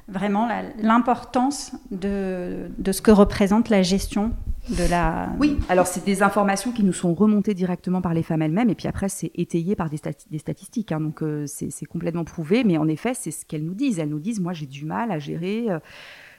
vraiment 0.07 0.47
l'importance 0.79 1.73
de, 1.89 2.69
de 2.77 2.91
ce 2.91 3.01
que 3.01 3.11
représente 3.11 3.69
la 3.69 3.81
gestion 3.81 4.31
de 4.69 4.87
la... 4.87 5.29
Oui, 5.39 5.57
alors 5.67 5.87
c'est 5.87 6.05
des 6.05 6.21
informations 6.21 6.71
qui 6.71 6.83
nous 6.83 6.93
sont 6.93 7.15
remontées 7.15 7.55
directement 7.55 8.01
par 8.01 8.13
les 8.13 8.21
femmes 8.21 8.43
elles-mêmes, 8.43 8.69
et 8.69 8.75
puis 8.75 8.87
après 8.87 9.09
c'est 9.09 9.31
étayé 9.33 9.75
par 9.75 9.89
des, 9.89 9.99
des 10.29 10.37
statistiques, 10.37 10.91
hein. 10.91 11.01
donc 11.01 11.23
euh, 11.23 11.45
c'est 11.47 11.85
complètement 11.85 12.23
prouvé, 12.23 12.63
mais 12.63 12.77
en 12.77 12.87
effet 12.87 13.13
c'est 13.15 13.31
ce 13.31 13.45
qu'elles 13.45 13.65
nous 13.65 13.73
disent. 13.73 13.97
Elles 13.97 14.09
nous 14.09 14.19
disent, 14.19 14.39
moi 14.39 14.53
j'ai 14.53 14.67
du 14.67 14.85
mal 14.85 15.11
à 15.11 15.17
gérer... 15.17 15.65
Euh, 15.69 15.79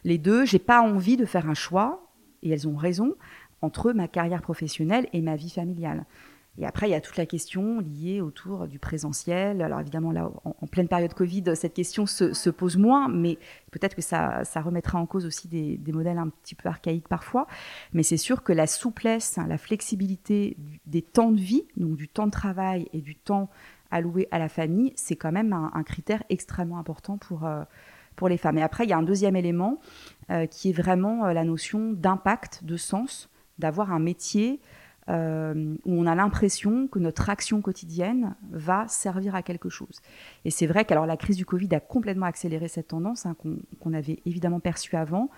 les 0.07 0.19
deux, 0.19 0.45
j'ai 0.45 0.61
pas 0.61 0.81
envie 0.81 1.17
de 1.17 1.25
faire 1.25 1.51
un 1.51 1.55
choix, 1.55 2.13
et 2.43 2.51
elles 2.51 2.69
ont 2.69 2.77
raison, 2.77 3.17
entre 3.61 3.93
ma 3.93 4.07
carrière 4.07 4.41
professionnelle 4.41 5.09
et 5.13 5.21
ma 5.21 5.35
vie 5.35 5.51
familiale. 5.51 6.07
Et 6.59 6.65
après, 6.65 6.89
il 6.89 6.93
y 6.93 6.95
a 6.95 7.01
toute 7.01 7.17
la 7.17 7.27
question 7.27 7.81
liée 7.81 8.21
autour 8.21 8.69
du 8.69 8.79
présentiel. 8.79 9.61
Alors 9.61 9.81
évidemment, 9.81 10.13
là, 10.13 10.31
en, 10.45 10.67
pleine 10.69 10.89
période 10.89 11.13
Covid, 11.13 11.55
cette 11.55 11.75
question 11.75 12.07
se, 12.07 12.51
pose 12.51 12.77
moins, 12.77 13.09
mais 13.09 13.37
peut-être 13.73 13.95
que 13.95 14.01
ça, 14.01 14.43
remettra 14.55 14.99
en 14.99 15.07
cause 15.07 15.27
aussi 15.27 15.49
des, 15.49 15.93
modèles 15.93 16.19
un 16.19 16.29
petit 16.29 16.55
peu 16.55 16.69
archaïques 16.69 17.09
parfois. 17.09 17.49
Mais 17.93 18.05
c'est 18.05 18.17
sûr 18.17 18.45
que 18.45 18.53
la 18.53 18.69
souplesse, 18.69 19.39
la 19.49 19.59
flexibilité 19.59 20.57
des 20.87 21.03
temps 21.03 21.33
de 21.33 21.41
vie, 21.41 21.67
donc 21.77 21.97
du 21.97 22.09
temps 22.09 22.27
de 22.27 22.31
travail 22.31 22.89
et 22.93 23.01
du 23.01 23.17
temps 23.17 23.51
alloué 23.91 24.29
à 24.31 24.39
la 24.39 24.49
famille, 24.49 24.93
c'est 24.95 25.17
quand 25.17 25.33
même 25.33 25.53
un, 25.53 25.83
critère 25.83 26.23
extrêmement 26.31 26.79
important 26.79 27.19
pour, 27.19 27.45
euh, 27.45 27.65
pour 28.17 28.29
les 28.29 28.39
femmes. 28.39 28.59
Et 28.59 28.63
après, 28.63 28.85
il 28.85 28.91
y 28.91 28.93
a 28.93 28.99
un 28.99 29.03
deuxième 29.03 29.37
élément 29.37 29.79
euh, 30.31 30.47
qui 30.47 30.71
est 30.71 30.73
vraiment 30.73 31.27
euh, 31.27 31.33
la 31.33 31.45
notion 31.45 31.93
d'impact, 31.93 32.65
de 32.65 32.77
sens, 32.77 33.31
d'avoir 33.59 33.93
un 33.93 34.01
métier 34.01 34.61
euh, 35.09 35.77
où 35.85 35.93
on 35.93 36.07
a 36.07 36.17
l'impression 36.17 36.89
que 36.89 36.99
notre 36.99 37.31
action 37.31 37.63
quotidienne 37.63 38.35
va 38.51 38.89
servir 38.89 39.37
à 39.37 39.43
quelque 39.43 39.69
chose. 39.69 40.01
Et 40.45 40.51
c'est 40.51 40.67
vrai 40.67 40.85
qu'alors 40.85 41.07
la 41.07 41.17
crise 41.17 41.37
du 41.37 41.47
Covid 41.47 41.73
a 41.75 41.81
complètement 41.81 42.27
accéléré 42.27 42.67
cette 42.67 42.89
tendance 42.89 43.25
hein, 43.25 43.37
qu'on 43.79 43.93
avait 43.93 44.19
évidemment 44.27 44.59
perçue 44.59 44.97
avant, 44.97 45.31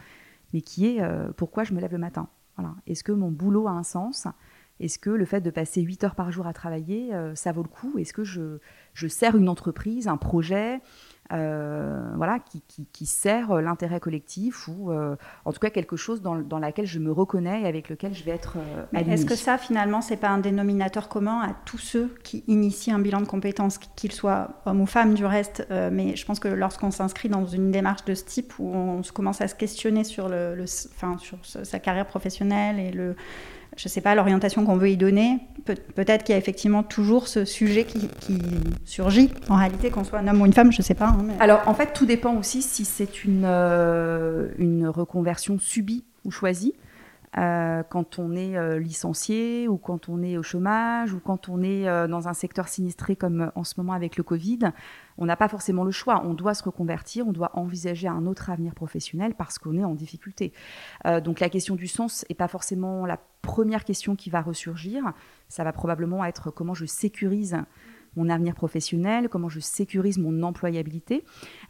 mais 0.55 0.63
qui 0.63 0.87
est 0.87 1.03
pourquoi 1.37 1.65
je 1.65 1.75
me 1.75 1.81
lève 1.83 1.93
le 1.93 1.99
matin? 1.99 2.29
Voilà. 2.57 2.75
Est-ce 2.87 3.05
que 3.05 3.13
mon 3.13 3.31
boulot 3.31 3.69
a 3.69 3.73
un 3.73 3.83
sens? 3.83 4.27
Est-ce 4.81 4.99
que 4.99 5.11
le 5.11 5.27
fait 5.27 5.43
de 5.43 5.51
passer 5.51 5.83
8 5.83 6.05
heures 6.05 6.15
par 6.15 6.33
jour 6.33 6.47
à 6.47 6.55
travailler, 6.55 7.13
ça 7.35 7.53
vaut 7.53 7.63
le 7.63 7.69
coup? 7.69 7.99
Est-ce 7.99 8.15
que 8.15 8.25
je, 8.25 8.59
je 8.95 9.07
sers 9.07 9.37
une 9.37 9.51
entreprise, 9.51 10.09
un 10.09 10.17
projet? 10.17 10.81
Euh, 11.31 12.01
voilà, 12.17 12.39
qui, 12.93 13.05
sert 13.05 13.61
l'intérêt 13.61 14.01
collectif 14.01 14.67
ou 14.67 14.91
euh, 14.91 15.15
en 15.45 15.53
tout 15.53 15.61
cas 15.61 15.69
quelque 15.69 15.97
chose 15.97 16.23
dans, 16.23 16.37
dans, 16.37 16.59
laquelle 16.59 16.87
je 16.87 16.99
me 16.99 17.13
reconnais 17.13 17.63
et 17.63 17.67
avec 17.67 17.91
lequel 17.91 18.15
je 18.15 18.25
vais 18.25 18.31
être 18.31 18.57
euh, 18.57 18.99
Est-ce 18.99 19.27
que 19.27 19.35
ça, 19.35 19.59
finalement, 19.59 20.01
c'est 20.01 20.17
pas 20.17 20.31
un 20.31 20.39
dénominateur 20.39 21.11
commun 21.11 21.41
à 21.41 21.55
tous 21.67 21.77
ceux 21.77 22.15
qui 22.25 22.45
initient 22.49 22.95
un 22.95 22.99
bilan 22.99 23.21
de 23.21 23.27
compétences, 23.27 23.77
qu'ils 23.77 24.13
soient 24.13 24.63
hommes 24.65 24.81
ou 24.81 24.87
femmes 24.87 25.13
du 25.13 25.27
reste 25.27 25.67
Mais 25.71 26.17
je 26.17 26.25
pense 26.25 26.41
que 26.41 26.49
lorsqu'on 26.49 26.91
s'inscrit 26.91 27.29
dans 27.29 27.45
une 27.47 27.71
démarche 27.71 28.07
de 28.07 28.15
ce 28.15 28.25
type 28.25 28.55
où 28.59 28.75
on 28.75 29.03
commence 29.13 29.43
à 29.43 29.49
se 29.49 29.55
questionner 29.55 30.05
sur, 30.05 30.31
le, 30.31 30.55
le 30.55 30.65
enfin, 30.65 31.19
sur 31.19 31.39
sa 31.45 31.79
carrière 31.79 32.07
professionnelle 32.07 32.79
et 32.79 32.91
le 32.91 33.17
je 33.79 33.87
ne 33.87 33.91
sais 33.91 34.01
pas, 34.01 34.17
l'orientation 34.17 34.67
qu'on 34.67 34.77
veut 34.77 34.91
y 34.91 34.97
donner, 34.97 35.39
peut-être 35.65 36.25
qu'il 36.25 36.33
y 36.33 36.37
a 36.37 36.39
effectivement 36.39 36.83
toujours 36.83 37.29
ce 37.29 37.45
sujet 37.45 37.85
qui, 37.85 38.09
surgit, 38.85 39.31
en 39.49 39.55
réalité, 39.55 39.91
qu'on 39.91 40.03
soit 40.03 40.19
un 40.19 40.27
homme 40.27 40.43
ou 40.43 40.47
une 40.47 40.53
femme, 40.53 40.73
je 40.73 40.79
ne 40.79 40.85
sais 40.85 40.95
pas. 40.95 41.07
Hein, 41.07 41.27
Alors, 41.39 41.61
en 41.67 41.75
fait, 41.75 41.93
tout 41.93 42.05
dépend 42.05 42.35
aussi 42.35 42.61
si 42.61 42.85
c'est 42.85 43.23
une, 43.25 43.45
euh, 43.45 44.49
une 44.59 44.89
reconversion 44.89 45.61
subie 45.61 46.05
ou 46.25 46.33
choisie. 46.33 46.75
Euh, 47.37 47.83
quand 47.83 48.19
on 48.19 48.35
est 48.35 48.57
euh, 48.57 48.79
licencié 48.79 49.69
ou 49.69 49.77
quand 49.77 50.09
on 50.09 50.23
est 50.23 50.39
au 50.39 50.43
chômage 50.43 51.13
ou 51.13 51.21
quand 51.21 51.49
on 51.49 51.63
est 51.63 51.85
dans 52.09 52.29
un 52.29 52.33
secteur 52.33 52.69
sinistré 52.69 53.17
comme 53.17 53.53
en 53.55 53.65
ce 53.65 53.75
moment 53.77 53.93
avec 53.93 54.17
le 54.17 54.23
Covid, 54.23 54.61
on 55.19 55.27
n'a 55.27 55.37
pas 55.37 55.49
forcément 55.49 55.85
le 55.85 55.91
choix. 55.91 56.23
On 56.25 56.35
doit 56.35 56.55
se 56.55 56.63
reconvertir, 56.63 57.27
on 57.27 57.33
doit 57.33 57.51
envisager 57.55 58.09
un 58.09 58.27
autre 58.27 58.51
avenir 58.51 58.75
professionnel 58.75 59.35
parce 59.35 59.59
qu'on 59.59 59.77
est 59.77 59.85
en 59.85 59.95
difficulté. 59.95 60.53
donc 61.23 61.41
la 61.41 61.49
question 61.49 61.75
du 61.75 61.87
sens 61.87 62.25
n'est 62.29 62.37
pas 62.37 62.49
forcément 62.49 63.07
la 63.07 63.19
première 63.43 63.85
question 63.85 64.17
qui 64.17 64.31
va 64.31 64.41
ressurgir. 64.41 65.13
Ça 65.49 65.65
va 65.65 65.73
probablement 65.73 66.25
être 66.25 66.51
comment 66.51 66.75
je 66.75 66.87
sécurise 66.87 67.57
mon 68.19 68.29
avenir 68.29 68.55
professionnel, 68.55 69.29
comment 69.29 69.49
je 69.49 69.61
sécurise 69.61 70.19
mon 70.19 70.43
employabilité. 70.43 71.25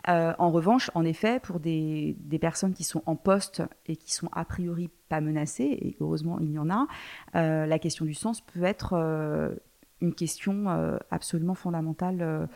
Euh, 0.09 0.33
en 0.39 0.51
revanche, 0.51 0.91
en 0.95 1.05
effet, 1.05 1.41
pour 1.41 1.61
des, 1.61 2.17
personnes 2.41 2.73
qui 2.73 2.85
sont 2.85 3.03
en 3.07 3.17
poste 3.17 3.63
et 3.87 3.97
qui 3.97 4.13
sont 4.13 4.29
a 4.33 4.45
priori 4.45 4.91
pas 5.09 5.21
menacées, 5.21 5.79
et 5.81 5.97
heureusement 6.01 6.39
il 6.41 6.53
y 6.53 6.59
en 6.59 6.71
a, 6.71 6.87
euh, 7.35 7.67
la 7.67 7.79
question 7.79 8.05
du 8.05 8.15
sens 8.15 8.41
peut 8.41 8.65
être 8.65 8.95
euh, 8.95 9.55
une 10.01 10.15
question 10.15 10.67
absolument 11.11 11.55
fondamentale 11.55 12.49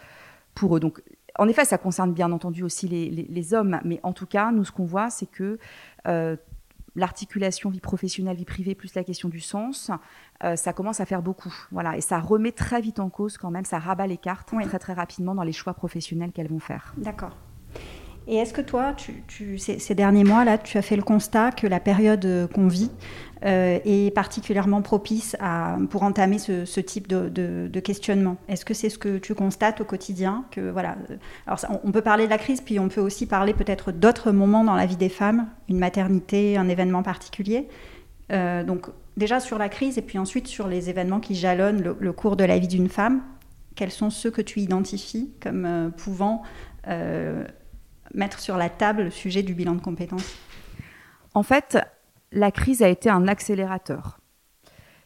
pour 0.54 0.76
eux. 0.76 0.80
Donc, 0.80 1.02
en 1.38 1.48
effet, 1.48 1.64
ça 1.64 1.76
concerne 1.76 2.12
bien 2.12 2.30
entendu 2.30 2.62
aussi 2.62 2.86
les, 2.86 3.10
les 3.10 3.54
hommes, 3.54 3.80
mais 3.84 3.98
en 4.04 4.12
tout 4.12 4.26
cas, 4.26 4.52
nous, 4.52 4.64
ce 4.64 4.70
qu'on 4.70 4.84
voit, 4.84 5.10
c'est 5.10 5.26
que 5.26 5.58
l'articulation 6.94 7.70
vie 7.70 7.80
professionnelle, 7.80 8.36
vie 8.36 8.44
privée, 8.44 8.74
plus 8.74 8.94
la 8.94 9.04
question 9.04 9.28
du 9.28 9.40
sens, 9.40 9.90
euh, 10.44 10.56
ça 10.56 10.72
commence 10.72 11.00
à 11.00 11.06
faire 11.06 11.22
beaucoup. 11.22 11.54
Voilà, 11.70 11.96
et 11.96 12.00
ça 12.00 12.18
remet 12.20 12.52
très 12.52 12.80
vite 12.80 13.00
en 13.00 13.10
cause 13.10 13.38
quand 13.38 13.50
même, 13.50 13.64
ça 13.64 13.78
rabat 13.78 14.06
les 14.06 14.18
cartes 14.18 14.52
très 14.62 14.78
très 14.78 14.92
rapidement 14.92 15.34
dans 15.34 15.44
les 15.44 15.52
choix 15.52 15.74
professionnels 15.74 16.32
qu'elles 16.32 16.48
vont 16.48 16.60
faire. 16.60 16.94
D'accord. 16.96 17.36
Et 18.26 18.36
est-ce 18.36 18.52
que 18.52 18.60
toi, 18.60 18.94
ces, 19.58 19.94
derniers 19.94 20.24
mois-là, 20.24 20.58
tu 20.58 20.78
as 20.78 20.82
fait 20.82 20.96
le 20.96 21.02
constat 21.02 21.50
que 21.50 21.66
la 21.66 21.80
période 21.80 22.24
euh, 22.24 22.46
qu'on 22.46 22.68
vit 22.68 22.90
euh, 23.44 23.80
est 23.84 24.14
particulièrement 24.14 24.80
propice 24.80 25.36
à, 25.40 25.76
pour 25.90 26.04
entamer 26.04 26.38
ce, 26.38 26.80
type 26.80 27.08
de, 27.08 27.80
questionnement? 27.80 28.36
Est-ce 28.48 28.64
que 28.64 28.74
c'est 28.74 28.90
ce 28.90 28.98
que 28.98 29.18
tu 29.18 29.34
constates 29.34 29.80
au 29.80 29.84
quotidien 29.84 30.44
que, 30.52 30.70
voilà, 30.70 30.96
alors 31.46 31.58
on 31.82 31.90
peut 31.90 32.02
parler 32.02 32.26
de 32.26 32.30
la 32.30 32.38
crise, 32.38 32.60
puis 32.60 32.78
on 32.78 32.88
peut 32.88 33.00
aussi 33.00 33.26
parler 33.26 33.54
peut-être 33.54 33.90
d'autres 33.90 34.30
moments 34.30 34.62
dans 34.62 34.76
la 34.76 34.86
vie 34.86 34.96
des 34.96 35.08
femmes, 35.08 35.48
une 35.68 35.78
maternité, 35.78 36.56
un 36.56 36.68
événement 36.68 37.02
particulier. 37.02 37.68
Euh, 38.30 38.62
donc 38.62 38.86
déjà 39.16 39.40
sur 39.40 39.58
la 39.58 39.68
crise 39.68 39.98
et 39.98 40.02
puis 40.02 40.18
ensuite 40.18 40.46
sur 40.46 40.68
les 40.68 40.88
événements 40.88 41.18
qui 41.20 41.34
jalonnent 41.34 41.82
le, 41.82 42.12
cours 42.12 42.36
de 42.36 42.44
la 42.44 42.58
vie 42.58 42.68
d'une 42.68 42.88
femme, 42.88 43.22
quels 43.74 43.90
sont 43.90 44.10
ceux 44.10 44.30
que 44.30 44.42
tu 44.42 44.60
identifies 44.60 45.32
comme 45.40 45.90
pouvant 45.96 46.42
mettre 48.14 48.40
sur 48.40 48.56
la 48.56 48.68
table 48.68 49.04
le 49.04 49.10
sujet 49.10 49.42
du 49.42 49.54
bilan 49.54 49.74
de 49.74 49.80
compétences 49.80 50.36
En 51.34 51.42
fait, 51.42 51.78
la 52.32 52.50
crise 52.50 52.82
a 52.82 52.88
été 52.88 53.10
un 53.10 53.28
accélérateur. 53.28 54.18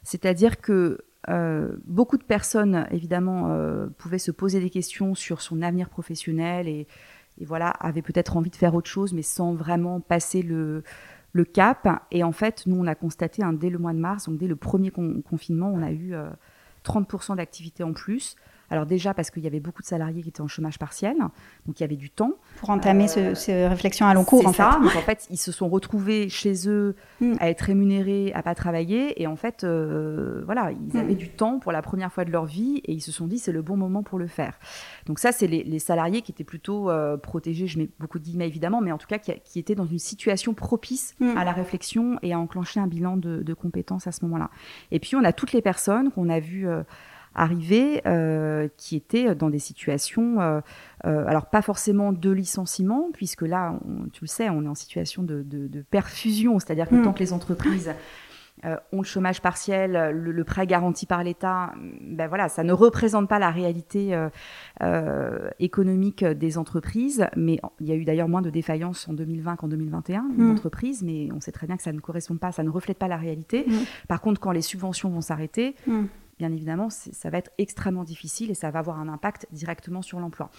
C'est-à-dire 0.02 0.60
que 0.60 1.04
euh, 1.28 1.76
beaucoup 1.84 2.18
de 2.18 2.22
personnes, 2.22 2.86
évidemment, 2.90 3.50
euh, 3.50 3.88
pouvaient 3.98 4.18
se 4.18 4.30
poser 4.30 4.60
des 4.60 4.70
questions 4.70 5.14
sur 5.14 5.40
son 5.40 5.62
avenir 5.62 5.88
professionnel 5.88 6.68
et, 6.68 6.86
voilà, 7.40 7.68
avaient 7.68 8.02
peut-être 8.02 8.36
envie 8.36 8.50
de 8.50 8.56
faire 8.56 8.74
autre 8.74 8.88
chose, 8.88 9.12
mais 9.12 9.22
sans 9.22 9.54
vraiment 9.54 10.00
passer 10.00 10.42
le, 10.42 10.82
cap. 11.52 11.86
Et 12.10 12.24
en 12.24 12.32
fait, 12.32 12.62
nous, 12.66 12.76
on 12.76 12.86
a 12.86 12.94
constaté 12.94 13.42
dès 13.54 13.68
le 13.68 13.78
mois 13.78 13.92
de 13.92 13.98
mars, 13.98 14.26
donc 14.26 14.38
dès 14.38 14.46
le 14.46 14.56
premier 14.56 14.90
confinement, 14.90 15.70
on 15.70 15.82
a 15.82 15.92
eu 15.92 16.14
30% 16.82 17.36
d'activité 17.36 17.82
en 17.82 17.92
plus. 17.92 18.36
Alors 18.70 18.86
déjà 18.86 19.14
parce 19.14 19.30
qu'il 19.30 19.42
y 19.42 19.46
avait 19.46 19.60
beaucoup 19.60 19.82
de 19.82 19.86
salariés 19.86 20.22
qui 20.22 20.28
étaient 20.28 20.40
en 20.40 20.48
chômage 20.48 20.78
partiel, 20.78 21.16
donc 21.66 21.78
il 21.78 21.80
y 21.80 21.84
avait 21.84 21.96
du 21.96 22.10
temps. 22.10 22.32
Pour 22.56 22.70
entamer 22.70 23.06
euh, 23.16 23.34
ces 23.34 23.66
réflexions 23.66 24.06
à 24.06 24.14
long 24.14 24.24
cours, 24.24 24.46
en 24.46 24.52
ça. 24.52 24.72
fait. 24.72 24.80
Donc 24.80 24.96
en 24.96 25.00
fait, 25.00 25.26
ils 25.30 25.38
se 25.38 25.52
sont 25.52 25.68
retrouvés 25.68 26.28
chez 26.28 26.68
eux 26.68 26.96
hmm. 27.20 27.34
à 27.40 27.48
être 27.48 27.62
rémunérés, 27.62 28.32
à 28.34 28.42
pas 28.42 28.54
travailler, 28.54 29.20
et 29.22 29.26
en 29.26 29.36
fait, 29.36 29.64
euh, 29.64 30.42
voilà, 30.44 30.72
ils 30.72 30.96
hmm. 30.96 31.00
avaient 31.00 31.14
du 31.14 31.28
temps 31.28 31.58
pour 31.58 31.72
la 31.72 31.82
première 31.82 32.12
fois 32.12 32.24
de 32.24 32.32
leur 32.32 32.46
vie, 32.46 32.80
et 32.84 32.92
ils 32.92 33.00
se 33.00 33.12
sont 33.12 33.26
dit 33.26 33.38
c'est 33.38 33.52
le 33.52 33.62
bon 33.62 33.76
moment 33.76 34.02
pour 34.02 34.18
le 34.18 34.26
faire. 34.26 34.58
Donc 35.06 35.18
ça, 35.18 35.32
c'est 35.32 35.46
les, 35.46 35.78
salariés 35.78 36.22
qui 36.22 36.32
étaient 36.32 36.42
plutôt 36.42 36.90
euh, 36.90 37.16
protégés, 37.16 37.66
je 37.66 37.78
mets 37.78 37.88
beaucoup 38.00 38.18
de 38.18 38.24
guillemets 38.24 38.46
évidemment, 38.46 38.80
mais 38.80 38.92
en 38.92 38.98
tout 38.98 39.06
cas 39.06 39.18
qui, 39.18 39.58
étaient 39.58 39.74
dans 39.74 39.86
une 39.86 39.98
situation 39.98 40.54
propice 40.54 41.14
hmm. 41.20 41.36
à 41.36 41.44
la 41.44 41.52
réflexion 41.52 42.18
et 42.22 42.32
à 42.32 42.38
enclencher 42.38 42.80
un 42.80 42.86
bilan 42.86 43.16
de, 43.16 43.42
de 43.42 43.54
compétences 43.54 44.06
à 44.06 44.12
ce 44.12 44.24
moment-là. 44.24 44.50
Et 44.90 44.98
puis 44.98 45.14
on 45.16 45.24
a 45.24 45.32
toutes 45.32 45.52
les 45.52 45.62
personnes 45.62 46.10
qu'on 46.10 46.28
a 46.28 46.40
vues 46.40 46.66
arrivés 47.36 48.00
euh, 48.06 48.66
qui 48.76 48.96
étaient 48.96 49.34
dans 49.34 49.50
des 49.50 49.58
situations, 49.58 50.40
euh, 50.40 50.60
euh, 51.04 51.24
alors 51.26 51.46
pas 51.46 51.62
forcément 51.62 52.12
de 52.12 52.30
licenciement, 52.30 53.10
puisque 53.12 53.42
là, 53.42 53.78
tu 54.12 54.24
le 54.24 54.28
sais, 54.28 54.48
on 54.48 54.64
est 54.64 54.68
en 54.68 54.74
situation 54.74 55.22
de, 55.22 55.44
perfusion, 55.90 56.58
c'est-à-dire 56.58 56.88
que 56.88 56.96
hmm. 56.96 57.02
tant 57.02 57.12
que 57.12 57.20
les 57.20 57.32
entreprises 57.32 57.92
ont 58.90 58.98
le 58.98 59.04
chômage 59.04 59.42
partiel, 59.42 60.10
le, 60.12 60.44
prêt 60.44 60.66
garanti 60.66 61.04
par 61.04 61.22
l'État, 61.22 61.72
ben 62.00 62.26
voilà, 62.26 62.48
ça 62.48 62.64
ne 62.64 62.72
représente 62.72 63.28
pas 63.28 63.38
la 63.38 63.50
réalité 63.50 64.18
économique 65.58 66.24
des 66.24 66.56
entreprises. 66.56 67.26
Mais 67.36 67.60
il 67.80 67.86
y 67.86 67.92
a 67.92 67.94
eu 67.94 68.04
d'ailleurs 68.04 68.28
moins 68.28 68.42
de 68.42 68.50
défaillances 68.50 69.08
en 69.08 69.12
2020 69.12 69.56
qu'en 69.56 69.68
2021 69.68 70.22
mmh. 70.22 70.48
d'entreprises, 70.48 71.02
mais 71.02 71.28
on 71.34 71.40
sait 71.40 71.52
très 71.52 71.66
bien 71.66 71.76
que 71.76 71.82
ça 71.82 71.92
ne 71.92 72.00
correspond 72.00 72.38
pas, 72.38 72.50
ça 72.50 72.62
ne 72.62 72.70
reflète 72.70 72.98
pas 72.98 73.08
la 73.08 73.18
réalité. 73.18 73.66
Hmm. 73.68 73.84
Par 74.08 74.22
contre, 74.22 74.40
quand 74.40 74.52
les 74.52 74.62
subventions 74.62 75.10
vont 75.10 75.20
s'arrêter, 75.20 75.76
bien 76.38 76.52
évidemment, 76.52 76.90
ça 76.90 77.30
va 77.30 77.38
être 77.38 77.50
extrêmement 77.58 78.04
difficile 78.04 78.50
et 78.50 78.54
ça 78.54 78.70
va 78.70 78.78
avoir 78.78 79.00
un 79.00 79.08
impact 79.08 79.46
directement 79.52 80.02
sur 80.02 80.20
l'emploi. 80.20 80.50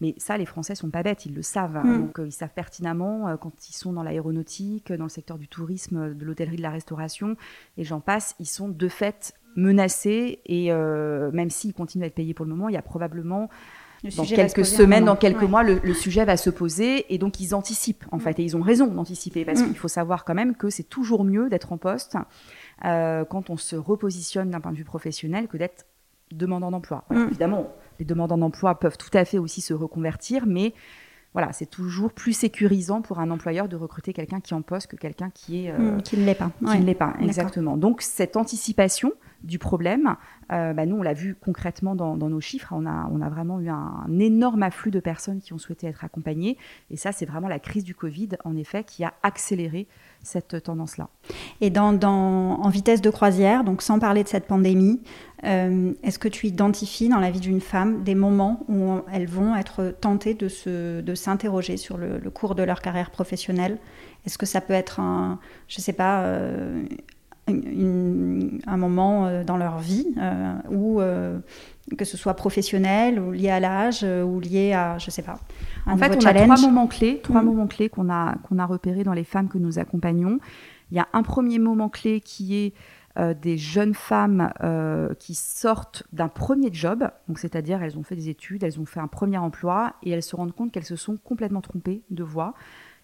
Mais 0.00 0.14
ça, 0.18 0.36
les 0.36 0.46
Français 0.46 0.74
sont 0.74 0.90
pas 0.90 1.02
bêtes, 1.02 1.26
ils 1.26 1.34
le 1.34 1.42
savent. 1.42 1.80
Mm. 1.82 2.00
Donc, 2.00 2.18
euh, 2.18 2.26
ils 2.26 2.32
savent 2.32 2.52
pertinemment 2.54 3.28
euh, 3.28 3.36
quand 3.36 3.68
ils 3.68 3.74
sont 3.74 3.92
dans 3.92 4.02
l'aéronautique, 4.02 4.92
dans 4.92 5.04
le 5.04 5.10
secteur 5.10 5.38
du 5.38 5.48
tourisme, 5.48 6.14
de 6.14 6.24
l'hôtellerie, 6.24 6.56
de 6.56 6.62
la 6.62 6.70
restauration, 6.70 7.36
et 7.78 7.84
j'en 7.84 8.00
passe, 8.00 8.34
ils 8.40 8.46
sont 8.46 8.68
de 8.68 8.88
fait 8.88 9.34
menacés. 9.56 10.40
Et 10.46 10.72
euh, 10.72 11.30
même 11.32 11.50
s'ils 11.50 11.74
continuent 11.74 12.04
à 12.04 12.06
être 12.06 12.14
payés 12.14 12.34
pour 12.34 12.44
le 12.44 12.50
moment, 12.50 12.68
il 12.68 12.74
y 12.74 12.78
a 12.78 12.82
probablement 12.82 13.48
dans 14.16 14.24
quelques 14.24 14.64
semaines, 14.64 15.04
dans 15.04 15.16
quelques 15.16 15.42
mois, 15.42 15.62
le, 15.62 15.94
sujet 15.94 16.24
va 16.24 16.36
se 16.36 16.50
poser 16.50 17.12
et 17.14 17.18
donc 17.18 17.38
ils 17.38 17.54
anticipent 17.54 18.04
en 18.10 18.16
mm. 18.16 18.20
fait 18.20 18.38
et 18.40 18.42
ils 18.42 18.56
ont 18.56 18.62
raison 18.62 18.86
d'anticiper 18.88 19.44
parce 19.44 19.60
mm. 19.60 19.66
qu'il 19.66 19.76
faut 19.76 19.88
savoir 19.88 20.24
quand 20.24 20.34
même 20.34 20.56
que 20.56 20.70
c'est 20.70 20.82
toujours 20.82 21.24
mieux 21.24 21.48
d'être 21.48 21.72
en 21.72 21.78
poste 21.78 22.16
euh, 22.84 23.24
quand 23.24 23.50
on 23.50 23.56
se 23.56 23.76
repositionne 23.76 24.50
d'un 24.50 24.60
point 24.60 24.72
de 24.72 24.76
vue 24.76 24.84
professionnel 24.84 25.48
que 25.48 25.56
d'être 25.56 25.86
demandant 26.30 26.70
d'emploi. 26.70 27.04
Mm. 27.10 27.26
Évidemment, 27.28 27.72
les 27.98 28.04
demandants 28.04 28.38
d'emploi 28.38 28.78
peuvent 28.78 28.98
tout 28.98 29.16
à 29.16 29.24
fait 29.24 29.38
aussi 29.38 29.60
se 29.60 29.74
reconvertir, 29.74 30.46
mais 30.46 30.74
voilà, 31.32 31.52
c'est 31.52 31.66
toujours 31.66 32.12
plus 32.12 32.34
sécurisant 32.34 33.00
pour 33.00 33.18
un 33.18 33.30
employeur 33.30 33.68
de 33.68 33.76
recruter 33.76 34.12
quelqu'un 34.12 34.40
qui 34.40 34.52
est 34.52 34.56
en 34.56 34.62
poste 34.62 34.88
que 34.88 34.96
quelqu'un 34.96 35.30
qui 35.30 35.66
est 35.66 35.70
euh, 35.70 35.96
mm, 35.96 36.02
qui 36.02 36.18
ne 36.18 36.24
l'est 36.24 36.34
pas. 36.34 36.50
Qui 36.58 36.78
ne 36.78 36.84
l'est 36.84 36.94
pas, 36.94 37.14
exactement. 37.20 37.76
Donc 37.76 38.02
cette 38.02 38.36
anticipation 38.36 39.12
du 39.44 39.58
problème, 39.58 40.16
euh, 40.52 40.72
bah, 40.72 40.86
nous 40.86 40.96
on 40.96 41.02
l'a 41.02 41.14
vu 41.14 41.34
concrètement 41.34 41.94
dans, 41.94 42.16
nos 42.16 42.40
chiffres. 42.40 42.72
On 42.72 42.86
a 42.86 43.28
vraiment 43.28 43.60
eu 43.60 43.68
un, 43.68 44.06
énorme 44.18 44.62
afflux 44.62 44.90
de 44.90 45.00
personnes 45.00 45.40
qui 45.40 45.52
ont 45.52 45.58
souhaité 45.58 45.86
être 45.86 46.04
accompagnées, 46.04 46.56
et 46.90 46.96
ça 46.96 47.12
c'est 47.12 47.26
vraiment 47.26 47.48
la 47.48 47.58
crise 47.58 47.84
du 47.84 47.94
Covid 47.94 48.30
en 48.44 48.56
effet 48.56 48.84
qui 48.84 49.04
a 49.04 49.14
accéléré 49.22 49.86
cette 50.22 50.62
tendance-là. 50.62 51.08
Et 51.60 51.72
en 51.76 52.68
vitesse 52.68 53.00
de 53.00 53.10
croisière, 53.10 53.64
donc 53.64 53.82
sans 53.82 53.98
parler 53.98 54.22
de 54.22 54.28
cette 54.28 54.46
pandémie, 54.46 55.00
euh, 55.44 55.92
est-ce 56.04 56.18
que 56.18 56.28
tu 56.28 56.46
identifies 56.46 57.08
dans 57.08 57.18
la 57.18 57.30
vie 57.30 57.40
d'une 57.40 57.60
femme 57.60 58.04
des 58.04 58.14
moments 58.14 58.64
où 58.68 59.00
elles 59.12 59.26
vont 59.26 59.56
être 59.56 59.94
tentées 60.00 60.34
de, 60.34 61.14
s'interroger 61.14 61.76
sur 61.76 61.96
le, 61.98 62.18
cours 62.30 62.54
de 62.54 62.62
leur 62.62 62.80
carrière 62.80 63.10
professionnelle? 63.10 63.78
Est-ce 64.24 64.38
que 64.38 64.46
ça 64.46 64.60
peut 64.60 64.72
être 64.72 65.00
un, 65.00 65.40
je 65.66 65.80
sais 65.80 65.92
pas, 65.92 66.22
euh, 66.22 66.84
un 67.48 68.76
moment 68.76 69.26
euh, 69.26 69.44
dans 69.44 69.56
leur 69.56 69.78
vie 69.78 70.06
où 70.70 71.00
que 71.98 72.04
ce 72.04 72.16
soit 72.16 72.34
professionnel 72.34 73.18
ou 73.18 73.32
lié 73.32 73.50
à 73.50 73.60
l'âge 73.60 74.04
ou 74.04 74.40
lié 74.40 74.72
à, 74.72 74.98
je 74.98 75.10
sais 75.10 75.22
pas, 75.22 75.38
en 75.86 75.96
fait, 75.96 76.16
on 76.16 76.26
a 76.26 76.34
trois 76.34 76.60
moments 76.60 76.86
clés, 76.86 77.20
trois 77.22 77.42
mm. 77.42 77.46
moments 77.46 77.66
clés 77.66 77.88
qu'on 77.88 78.10
a 78.10 78.36
qu'on 78.44 78.58
a 78.58 78.66
repérés 78.66 79.04
dans 79.04 79.12
les 79.12 79.24
femmes 79.24 79.48
que 79.48 79.58
nous 79.58 79.78
accompagnons. 79.78 80.38
Il 80.90 80.96
y 80.96 81.00
a 81.00 81.08
un 81.12 81.22
premier 81.22 81.58
moment 81.58 81.88
clé 81.88 82.20
qui 82.20 82.54
est 82.56 82.74
euh, 83.18 83.34
des 83.34 83.58
jeunes 83.58 83.92
femmes 83.92 84.54
euh, 84.62 85.12
qui 85.18 85.34
sortent 85.34 86.04
d'un 86.14 86.28
premier 86.28 86.72
job, 86.72 87.10
donc 87.28 87.38
c'est-à-dire 87.38 87.82
elles 87.82 87.98
ont 87.98 88.02
fait 88.02 88.16
des 88.16 88.30
études, 88.30 88.62
elles 88.62 88.80
ont 88.80 88.86
fait 88.86 89.00
un 89.00 89.06
premier 89.06 89.36
emploi 89.36 89.92
et 90.02 90.10
elles 90.10 90.22
se 90.22 90.34
rendent 90.34 90.54
compte 90.54 90.72
qu'elles 90.72 90.86
se 90.86 90.96
sont 90.96 91.18
complètement 91.22 91.60
trompées 91.60 92.00
de 92.08 92.22
voie 92.22 92.54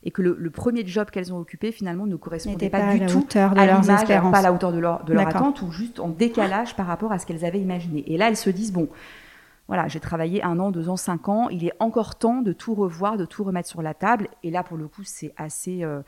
et 0.05 0.11
que 0.11 0.23
le, 0.23 0.51
premier 0.51 0.87
job 0.87 1.11
qu'elles 1.11 1.33
ont 1.33 1.39
occupé 1.39 1.73
finalement 1.73 2.07
ne 2.07 2.17
correspondait 2.17 2.71
pas, 2.71 2.95
du 2.95 3.07
tout 3.07 3.27
à, 3.35 3.67
leurs 3.67 3.91
espérances, 3.91 4.33
pas 4.33 4.39
à 4.39 4.43
la 4.43 4.53
hauteur 4.53 4.73
de 4.73 4.79
leur, 4.79 5.05
de 5.05 5.13
leur 5.13 5.27
attente 5.29 5.61
ou 5.63 5.73
juste 5.73 5.99
en 6.01 6.09
décalage 6.09 6.77
par 6.77 6.87
rapport 6.87 7.13
à 7.13 7.19
ce 7.19 7.27
qu'elles 7.27 7.45
avaient 7.45 7.61
imaginé. 7.61 8.05
Et 8.07 8.17
là, 8.17 8.29
elles 8.29 8.37
se 8.37 8.51
disent 8.51 8.73
bon, 8.73 8.89
voilà, 9.67 9.89
j'ai 9.89 10.01
travaillé 10.01 10.43
un 10.43 10.59
an, 10.61 10.71
deux 10.71 10.89
ans, 10.89 10.97
cinq 10.97 11.29
ans. 11.29 11.49
Il 11.51 11.65
est 11.67 11.73
encore 11.79 12.17
temps 12.17 12.41
de 12.41 12.53
tout 12.53 12.75
revoir, 12.75 13.17
de 13.17 13.25
tout 13.25 13.45
remettre 13.45 13.69
sur 13.69 13.83
la 13.83 13.93
table. 13.93 14.29
Et 14.43 14.51
là, 14.51 14.63
pour 14.63 14.77
le 14.77 14.89
coup, 14.89 15.03
c'est 15.05 15.35
assez 15.37 15.85
euh, 15.85 16.01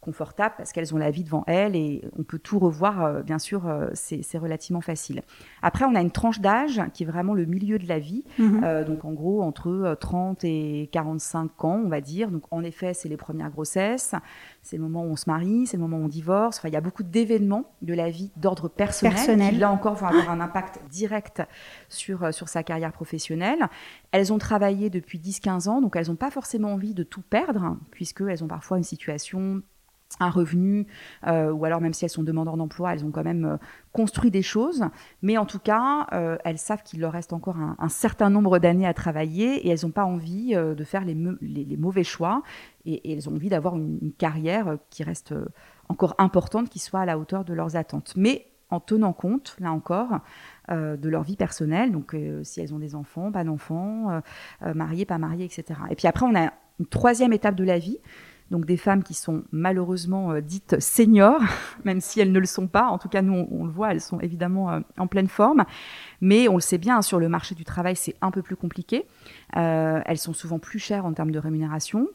confortable 0.00 0.54
parce 0.56 0.72
qu'elles 0.72 0.94
ont 0.94 0.98
la 0.98 1.10
vie 1.10 1.24
devant 1.24 1.44
elles 1.46 1.76
et 1.76 2.02
on 2.18 2.22
peut 2.22 2.38
tout 2.38 2.58
revoir. 2.58 3.04
Euh, 3.04 3.22
bien 3.22 3.38
sûr, 3.38 3.66
euh, 3.66 3.88
c'est 3.94 4.38
relativement 4.38 4.80
facile. 4.80 5.22
Après, 5.62 5.84
on 5.84 5.94
a 5.94 6.00
une 6.00 6.10
tranche 6.10 6.40
d'âge 6.40 6.80
qui 6.94 7.02
est 7.02 7.06
vraiment 7.06 7.34
le 7.34 7.44
milieu 7.44 7.78
de 7.78 7.86
la 7.86 7.98
vie. 7.98 8.24
Mhm. 8.38 8.84
donc, 8.84 9.04
en 9.04 9.12
gros, 9.12 9.42
entre 9.42 9.96
30 10.00 10.44
et 10.44 10.88
45 10.92 11.64
ans, 11.64 11.80
on 11.84 11.88
va 11.88 12.00
dire. 12.00 12.30
Donc, 12.30 12.44
en 12.50 12.62
effet, 12.62 12.94
c'est 12.94 13.08
les 13.08 13.16
premières 13.16 13.50
grossesses 13.50 14.14
c'est 14.62 14.76
le 14.76 14.82
moment 14.82 15.02
où 15.04 15.10
on 15.10 15.16
se 15.16 15.28
marie, 15.28 15.66
c'est 15.66 15.76
le 15.76 15.82
moment 15.82 15.98
où 15.98 16.04
on 16.04 16.08
divorce. 16.08 16.58
Enfin, 16.58 16.68
il 16.68 16.74
y 16.74 16.76
a 16.76 16.80
beaucoup 16.80 17.02
d'événements 17.02 17.72
de 17.82 17.94
la 17.94 18.10
vie 18.10 18.30
d'ordre 18.36 18.68
personnel, 18.68 19.54
qui 19.54 19.58
là 19.58 19.70
encore 19.70 19.94
vont 19.94 20.06
avoir 20.06 20.30
un 20.30 20.40
impact 20.40 20.80
direct 20.90 21.42
sur, 21.88 22.24
euh, 22.24 22.32
sur 22.32 22.48
sa 22.48 22.62
carrière 22.62 22.92
professionnelle. 22.92 23.68
Elles 24.12 24.32
ont 24.32 24.38
travaillé 24.38 24.90
depuis 24.90 25.18
10-15 25.18 25.68
ans, 25.68 25.80
donc 25.80 25.96
elles 25.96 26.08
n'ont 26.08 26.16
pas 26.16 26.30
forcément 26.30 26.72
envie 26.72 26.94
de 26.94 27.02
tout 27.02 27.22
perdre, 27.22 27.76
puisqu'elles 27.90 28.44
ont 28.44 28.48
parfois 28.48 28.76
une 28.76 28.84
situation 28.84 29.62
un 30.18 30.30
revenu, 30.30 30.86
euh, 31.26 31.52
ou 31.52 31.64
alors 31.64 31.80
même 31.80 31.92
si 31.92 32.04
elles 32.04 32.10
sont 32.10 32.22
demandeurs 32.22 32.56
d'emploi, 32.56 32.92
elles 32.92 33.04
ont 33.04 33.10
quand 33.10 33.22
même 33.22 33.44
euh, 33.44 33.56
construit 33.92 34.30
des 34.30 34.42
choses. 34.42 34.84
Mais 35.22 35.38
en 35.38 35.46
tout 35.46 35.58
cas, 35.58 36.06
euh, 36.12 36.36
elles 36.44 36.58
savent 36.58 36.82
qu'il 36.82 37.00
leur 37.00 37.12
reste 37.12 37.32
encore 37.32 37.56
un, 37.56 37.88
certain 37.88 38.30
nombre 38.30 38.58
d'années 38.58 38.86
à 38.86 38.94
travailler 38.94 39.66
et 39.66 39.70
elles 39.70 39.80
n'ont 39.82 39.90
pas 39.90 40.04
envie 40.04 40.54
de 40.54 40.84
faire 40.84 41.04
les, 41.04 41.14
mauvais 41.14 42.04
choix. 42.04 42.42
Et, 42.86 43.12
elles 43.12 43.28
ont 43.28 43.34
envie 43.34 43.48
d'avoir 43.48 43.76
une, 43.76 43.98
une, 44.02 44.12
carrière 44.12 44.78
qui 44.90 45.02
reste 45.02 45.34
encore 45.88 46.14
importante, 46.18 46.68
qui 46.68 46.78
soit 46.78 47.00
à 47.00 47.04
la 47.04 47.18
hauteur 47.18 47.44
de 47.44 47.52
leurs 47.52 47.76
attentes. 47.76 48.14
Mais 48.16 48.46
en 48.70 48.78
tenant 48.78 49.12
compte, 49.12 49.56
là 49.58 49.72
encore, 49.72 50.20
de 50.68 51.08
leur 51.08 51.24
vie 51.24 51.36
personnelle. 51.36 51.90
Donc, 51.90 52.14
si 52.44 52.60
elles 52.60 52.72
ont 52.72 52.78
des 52.78 52.94
enfants, 52.94 53.32
pas 53.32 53.42
d'enfants, 53.42 54.22
mariées, 54.74 55.04
pas 55.04 55.18
mariées, 55.18 55.44
etc. 55.44 55.80
Et 55.90 55.96
puis 55.96 56.06
après, 56.06 56.24
on 56.24 56.36
a 56.36 56.52
une 56.78 56.86
troisième 56.86 57.32
étape 57.32 57.56
de 57.56 57.64
la 57.64 57.78
vie 57.78 57.98
donc 58.50 58.66
des 58.66 58.76
femmes 58.76 59.02
qui 59.02 59.14
sont 59.14 59.44
malheureusement 59.52 60.32
euh, 60.32 60.40
dites 60.40 60.80
seniors, 60.80 61.40
même 61.84 62.00
si 62.00 62.20
elles 62.20 62.32
ne 62.32 62.38
le 62.38 62.46
sont 62.46 62.66
pas. 62.66 62.88
En 62.88 62.98
tout 62.98 63.08
cas, 63.08 63.22
nous, 63.22 63.46
on, 63.50 63.64
le 63.64 63.70
voit, 63.70 63.92
elles 63.92 64.00
sont 64.00 64.20
évidemment 64.20 64.70
euh, 64.70 64.80
en 64.98 65.06
pleine 65.06 65.28
forme. 65.28 65.64
Mais 66.20 66.48
on 66.48 66.54
le 66.54 66.60
sait 66.60 66.78
bien, 66.78 67.00
sur 67.02 67.18
le 67.18 67.28
marché 67.28 67.54
du 67.54 67.64
travail, 67.64 67.96
c'est 67.96 68.16
un 68.20 68.30
peu 68.30 68.42
plus 68.42 68.56
compliqué. 68.56 69.06
Euh, 69.56 70.00
elles 70.04 70.18
sont 70.18 70.32
souvent 70.32 70.58
plus 70.58 70.78
chères 70.78 71.06
en 71.06 71.12
termes 71.12 71.30
de 71.30 71.38
rémunération. 71.38 72.08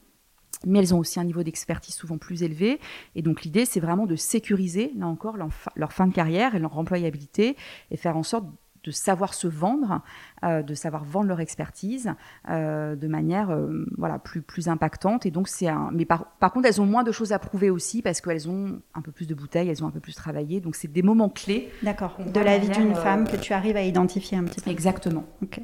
Mais 0.66 0.80
elles 0.80 0.96
ont 0.96 1.00
aussi 1.00 1.20
un 1.20 1.26
niveau 1.26 1.44
d'expertise 1.44 1.96
souvent 1.96 2.18
plus 2.18 2.44
élevé. 2.44 2.80
Et 3.14 3.22
donc 3.22 3.44
l'idée, 3.44 3.66
c'est 3.66 3.82
vraiment 3.82 4.06
de 4.06 4.16
sécuriser, 4.16 4.94
là 4.98 5.06
encore, 5.06 5.38
leur 5.38 5.94
fin 5.94 6.08
de 6.08 6.14
carrière 6.14 6.56
et 6.56 6.60
leur 6.60 6.78
employabilité 6.78 7.58
et 7.92 7.98
faire 7.98 8.16
en 8.16 8.24
sorte 8.24 8.46
de 8.86 8.92
savoir 8.92 9.34
se 9.34 9.48
vendre, 9.48 10.02
euh, 10.44 10.62
de 10.62 10.74
savoir 10.76 11.04
vendre 11.04 11.28
leur 11.28 11.40
expertise 11.40 12.14
euh, 12.50 12.96
de 12.96 13.08
manière 13.08 13.50
euh, 13.50 13.86
voilà 13.98 14.20
plus 14.20 14.42
plus 14.42 14.70
impactante. 14.70 15.26
Et 15.26 15.32
donc 15.32 15.48
c'est 15.48 15.68
un. 15.68 15.90
Mais 15.92 16.06
par, 16.06 16.26
par 16.40 16.54
contre, 16.54 16.68
elles 16.68 16.82
ont 16.82 16.86
moins 16.86 17.04
de 17.04 17.12
choses 17.12 17.32
à 17.32 17.40
prouver 17.40 17.70
aussi 17.70 18.02
parce 18.02 18.22
qu'elles 18.22 18.48
ont 18.48 18.80
un 18.94 19.02
peu 19.02 19.12
plus 19.12 19.28
de 19.28 19.34
bouteilles, 19.34 19.70
elles 19.70 19.84
ont 19.84 19.88
un 19.88 19.92
peu 19.92 20.00
plus 20.00 20.16
travaillé. 20.16 20.62
Donc 20.62 20.76
c'est 20.76 20.92
des 20.92 21.02
moments 21.02 21.30
clés. 21.30 21.72
D'accord. 21.82 22.18
De 22.34 22.40
la 22.40 22.58
vie 22.58 22.70
d'une 22.70 22.96
femme 22.96 23.28
que 23.28 23.38
tu 23.38 23.54
arrives 23.54 23.78
à 23.78 23.82
identifier 23.82 24.38
un 24.38 24.44
petit 24.44 24.62
peu. 24.62 24.70
Exactement. 24.70 25.26
Ok. 25.42 25.62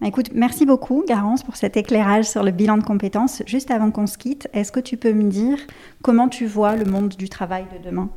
Bah, 0.00 0.08
écoute, 0.08 0.30
merci 0.34 0.66
beaucoup, 0.66 1.04
Garance, 1.06 1.44
pour 1.44 1.54
cet 1.54 1.76
éclairage 1.76 2.28
sur 2.28 2.42
le 2.42 2.50
bilan 2.50 2.78
de 2.78 2.82
compétences. 2.82 3.42
Juste 3.46 3.70
avant 3.70 3.90
qu'on 3.90 4.08
se 4.08 4.18
quitte, 4.18 4.48
est-ce 4.52 4.72
que 4.72 4.80
tu 4.80 4.96
peux 4.96 5.12
me 5.12 5.30
dire 5.30 5.58
comment 6.02 6.28
tu 6.28 6.46
vois 6.46 6.76
le 6.76 6.86
monde 6.86 7.10
du 7.10 7.28
travail 7.28 7.66
de 7.72 7.88
demain? 7.88 8.10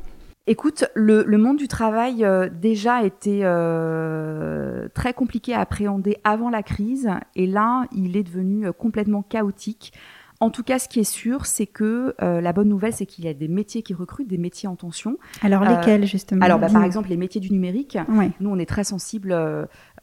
Écoute, 0.48 0.84
le, 0.94 1.24
monde 1.38 1.56
du 1.56 1.66
travail 1.66 2.24
euh, 2.24 2.48
déjà 2.48 3.02
était 3.02 3.40
euh, 3.42 4.86
très 4.94 5.12
compliqué 5.12 5.54
à 5.54 5.60
appréhender 5.60 6.18
avant 6.22 6.50
la 6.50 6.62
crise. 6.62 7.10
Et 7.34 7.48
là, 7.48 7.86
il 7.90 8.16
est 8.16 8.22
devenu 8.22 8.68
euh, 8.68 8.72
complètement 8.72 9.22
chaotique. 9.22 9.92
En 10.38 10.50
tout 10.50 10.62
cas, 10.62 10.78
ce 10.78 10.88
qui 10.88 11.00
est 11.00 11.04
sûr, 11.04 11.46
c'est 11.46 11.66
que 11.66 12.14
euh, 12.20 12.40
la 12.42 12.52
bonne 12.52 12.68
nouvelle, 12.68 12.92
c'est 12.92 13.06
qu'il 13.06 13.24
y 13.24 13.28
a 13.28 13.32
des 13.32 13.48
métiers 13.48 13.82
qui 13.82 13.94
recrutent, 13.94 14.28
des 14.28 14.36
métiers 14.36 14.68
en 14.68 14.76
tension. 14.76 15.16
Alors 15.42 15.64
lesquels 15.64 16.04
justement? 16.06 16.44
Alors 16.44 16.58
bah, 16.58 16.68
par 16.70 16.84
exemple 16.84 17.08
les 17.08 17.16
métiers 17.16 17.40
du 17.40 17.50
numérique. 17.50 17.98
Nous, 18.40 18.50
on 18.50 18.58
est 18.58 18.66
très 18.66 18.84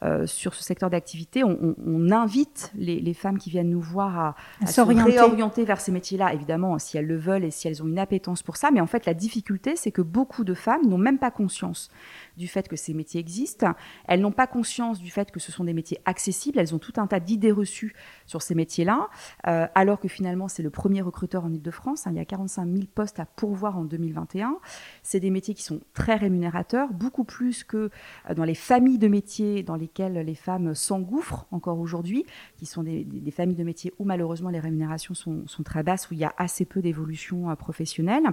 sensible 0.04 0.44
sur 0.44 0.54
ce 0.56 0.63
secteur 0.63 0.89
d'activité. 0.89 1.44
On, 1.44 2.12
invite 2.12 2.72
les, 2.76 3.13
femmes 3.13 3.38
qui 3.38 3.50
viennent 3.50 3.70
nous 3.70 3.82
voir 3.82 4.20
à, 4.20 4.36
à 4.62 4.68
se 4.68 4.82
réorienter 4.82 5.63
vers 5.63 5.80
ces 5.80 5.92
métiers-là, 5.92 6.34
évidemment, 6.34 6.78
si 6.80 6.98
elles 6.98 7.08
le 7.08 7.18
veulent 7.18 7.46
et 7.46 7.52
si 7.52 7.68
elles 7.68 7.82
ont 7.82 7.88
une 7.88 8.00
appétence 8.00 8.44
pour 8.44 8.58
ça. 8.58 8.72
Mais 8.72 8.82
en 8.82 8.88
fait, 8.88 9.06
la 9.06 9.13
difficulté, 9.13 9.76
c'est 9.76 9.92
que 9.92 10.02
beaucoup 10.02 10.44
de 10.44 10.54
femmes 10.54 10.86
n'ont 10.88 10.98
même 10.98 11.18
pas 11.18 11.32
conscience 11.32 11.89
du 12.38 12.48
fait 12.48 12.67
que 12.67 12.76
ces 12.76 12.93
métiers 12.93 13.19
existent. 13.19 13.74
Elles 14.08 14.22
n'ont 14.22 14.32
pas 14.32 14.48
conscience 14.48 15.00
du 15.00 15.12
fait 15.12 15.32
que 15.32 15.39
ce 15.39 15.52
sont 15.52 15.63
des 15.63 15.74
métiers 15.74 16.00
accessibles. 16.06 16.60
Elles 16.60 16.74
ont 16.74 16.80
tout 16.80 16.93
un 16.98 17.08
tas 17.08 17.19
d'idées 17.19 17.52
reçues 17.52 17.93
sur 18.26 18.41
ces 18.41 18.56
métiers-là, 18.56 19.10
euh, 19.48 19.67
alors 19.76 20.00
que 20.00 20.08
finalement, 20.08 20.48
c'est 20.48 20.63
le 20.63 20.69
premier 20.69 21.02
recruteur 21.02 21.46
en 21.46 21.54
Ile-de-France. 21.54 22.08
Hein. 22.08 22.12
il 22.13 22.17
y 22.17 22.22
a 22.22 22.26
45 22.26 22.67
000 22.67 22.86
postes 22.93 23.19
à 23.19 23.26
pourvoir 23.26 23.78
en 23.78 23.84
2021. 23.84 24.58
C'est 25.04 25.19
des 25.19 25.30
métiers 25.30 25.54
qui 25.54 25.63
sont 25.63 25.82
très 25.93 26.15
rémunérateurs, 26.15 26.93
beaucoup 26.93 27.24
plus 27.24 27.63
que 27.63 27.89
euh, 28.30 28.34
dans 28.34 28.46
les 28.46 28.56
familles 28.56 28.98
de 28.98 29.08
métiers 29.08 29.63
dans 29.63 29.76
lesquelles 29.76 30.13
les 30.13 30.36
femmes 30.36 30.74
s'engouffrent 30.74 31.46
encore 31.52 31.80
aujourd'hui, 31.80 32.26
qui 32.58 32.65
sont 32.65 32.84
des, 32.84 33.06
familles 33.32 33.56
de 33.56 33.63
métiers 33.63 33.93
où 34.00 34.06
malheureusement 34.06 34.50
les 34.50 34.60
rémunérations 34.60 35.13
sont, 35.13 35.43
très 35.63 35.84
basses, 35.84 36.10
où 36.10 36.13
il 36.13 36.19
y 36.19 36.26
a 36.26 36.34
assez 36.38 36.65
peu 36.65 36.82
d'évolution 36.82 37.50
euh, 37.50 37.56
professionnelle. 37.56 38.24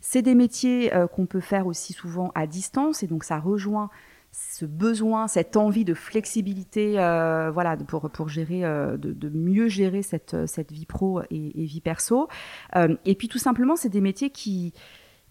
C'est 0.00 0.22
des 0.22 0.34
métiers 0.34 0.90
qu'on 1.14 1.26
peut 1.26 1.40
faire 1.40 1.66
aussi 1.66 1.92
souvent 1.92 2.32
à 2.34 2.46
distance, 2.46 3.02
et 3.02 3.06
donc 3.06 3.24
ça 3.24 3.39
rejoint 3.40 3.90
ce 4.32 4.64
besoin, 4.64 5.28
cette 5.28 5.56
envie 5.56 5.84
de 5.84 5.94
flexibilité, 5.94 6.98
euh, 6.98 7.50
voilà, 7.50 7.76
pour, 7.76 8.10
pour 8.10 8.28
gérer, 8.28 8.64
euh, 8.64 8.96
de, 8.96 9.28
mieux 9.28 9.68
gérer 9.68 10.02
cette, 10.02 10.46
cette 10.46 10.72
vie 10.72 10.86
pro 10.86 11.22
et, 11.30 11.64
vie 11.64 11.80
perso. 11.80 12.28
Euh, 12.76 12.96
et 13.04 13.14
puis 13.14 13.28
tout 13.28 13.38
simplement, 13.38 13.76
c'est 13.76 13.88
des 13.88 14.00
métiers 14.00 14.30
qui, 14.30 14.72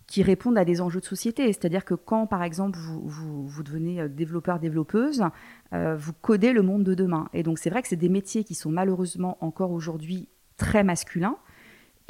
qui 0.05 0.21
répondent 0.21 0.57
à 0.57 0.65
des 0.65 0.81
enjeux 0.81 0.99
de 0.99 1.05
société. 1.05 1.47
C'est-à-dire 1.47 1.85
que 1.85 1.93
quand, 1.93 2.27
par 2.27 2.43
exemple, 2.43 2.77
vous, 2.77 3.01
vous, 3.07 3.47
vous 3.47 3.63
devenez 3.63 4.09
développeur, 4.09 4.59
développeuse, 4.59 5.23
vous 5.71 6.13
codez 6.21 6.51
le 6.51 6.61
monde 6.61 6.83
de 6.83 6.93
demain. 6.93 7.29
Et 7.33 7.43
donc 7.43 7.59
c'est 7.59 7.69
vrai 7.69 7.81
que 7.81 7.87
c'est 7.87 7.95
des 7.95 8.09
métiers 8.09 8.43
qui 8.43 8.55
sont 8.55 8.71
malheureusement 8.71 9.37
encore 9.41 9.71
aujourd'hui 9.71 10.27
très 10.57 10.83
masculins. 10.83 11.37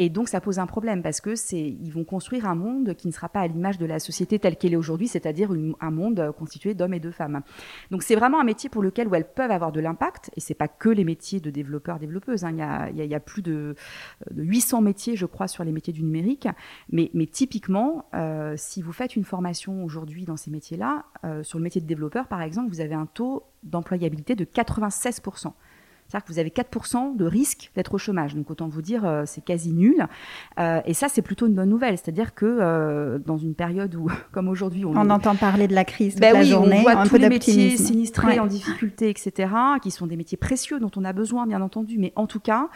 Et 0.02 0.10
donc, 0.10 0.30
ça 0.30 0.40
pose 0.40 0.60
un 0.60 0.66
problème 0.66 1.04
parce 1.04 1.20
que 1.20 1.36
c'est, 1.36 1.62
ils 1.62 1.92
vont 1.92 2.06
construire 2.06 2.48
un 2.48 2.56
monde 2.56 2.96
qui 2.96 3.08
ne 3.08 3.12
sera 3.12 3.28
pas 3.28 3.42
à 3.42 3.48
l'image 3.48 3.78
de 3.78 3.86
la 3.86 4.00
société 4.00 4.40
telle 4.40 4.56
qu'elle 4.56 4.72
est 4.72 4.78
aujourd'hui, 4.78 5.10
c'est-à-dire 5.10 5.52
un 5.82 5.92
monde 5.92 6.32
constitué 6.38 6.74
d'hommes 6.74 6.94
et 6.94 7.02
de 7.02 7.12
femmes. 7.12 7.42
Donc, 7.92 8.02
c'est 8.02 8.16
vraiment 8.16 8.40
un 8.40 8.46
métier 8.46 8.70
pour 8.70 8.82
lequel 8.82 9.10
où 9.10 9.16
elles 9.16 9.30
peuvent 9.30 9.52
avoir 9.52 9.74
de 9.74 9.82
l'impact. 9.82 10.32
Et 10.38 10.40
c'est 10.40 10.54
pas 10.54 10.70
que 10.70 10.88
les 10.88 11.04
métiers 11.04 11.42
de 11.42 11.50
développeurs, 11.50 12.00
développeuses. 12.00 12.46
Hein. 12.46 12.88
Il, 12.94 13.06
y 13.06 13.14
a, 13.14 13.20
plus 13.20 13.42
de, 13.42 13.76
800 14.38 14.82
métiers, 14.82 15.18
je 15.18 15.26
crois, 15.26 15.50
sur 15.50 15.66
les 15.66 15.74
métiers 15.74 15.92
du 15.92 16.02
numérique. 16.02 16.48
Mais, 16.90 17.12
mais 17.14 17.26
typiquement, 17.26 18.06
euh, 18.14 18.54
si 18.56 18.82
vous 18.82 18.94
faites 18.94 19.18
une 19.18 19.26
formation 19.26 19.84
aujourd'hui 19.84 20.24
dans 20.24 20.38
ces 20.38 20.50
métiers-là, 20.50 21.04
euh, 21.26 21.44
sur 21.44 21.58
le 21.58 21.64
métier 21.66 21.82
de 21.82 21.88
développeur, 21.88 22.30
par 22.30 22.42
exemple, 22.42 22.70
vous 22.70 22.80
avez 22.80 22.96
un 22.96 23.06
taux 23.06 23.44
d'employabilité 23.64 24.36
de 24.36 24.46
96 24.46 25.22
c'est-à-dire 26.10 26.26
que 26.26 26.34
vous 26.34 26.40
avez 26.40 26.50
4% 26.50 27.16
de 27.16 27.26
risque 27.26 27.72
d'être 27.76 27.94
au 27.94 28.00
chômage. 28.00 28.34
Donc 28.34 28.50
autant 28.50 28.68
vous 28.68 28.82
dire, 28.82 29.06
euh, 29.06 29.24
c'est 29.28 29.44
quasi 29.44 29.72
nul. 29.72 30.08
Euh, 30.60 30.82
et 30.86 30.96
ça, 30.96 31.08
c'est 31.08 31.22
plutôt 31.22 31.46
une 31.46 31.54
bonne 31.54 31.70
nouvelle. 31.70 31.98
C'est-à-dire 32.00 32.34
que 32.34 32.46
euh, 32.48 33.20
dans 33.20 33.38
une 33.38 33.54
période 33.54 33.94
où, 33.94 34.10
comme 34.32 34.48
aujourd'hui, 34.48 34.86
on, 34.86 34.96
entend 34.96 35.36
parler 35.36 35.68
de 35.68 35.76
la 35.76 35.86
crise 35.86 36.14
toute 36.14 36.22
ben 36.22 36.34
la 36.34 36.44
journée, 36.44 36.80
on 36.80 36.82
voit 36.82 37.06
tous 37.06 37.18
les 37.18 37.30
métiers 37.30 37.78
sinistrés, 37.78 38.40
en 38.40 38.48
difficulté, 38.48 39.10
etc., 39.10 39.54
qui 39.82 39.92
sont 39.92 40.08
des 40.08 40.18
métiers 40.18 40.38
précieux 40.38 40.80
dont 40.80 40.92
on 40.96 41.06
a 41.06 41.14
besoin, 41.14 41.46
bien 41.46 41.62
entendu. 41.62 42.00
Mais 42.00 42.12
en 42.16 42.26
tout 42.26 42.40
cas, 42.40 42.70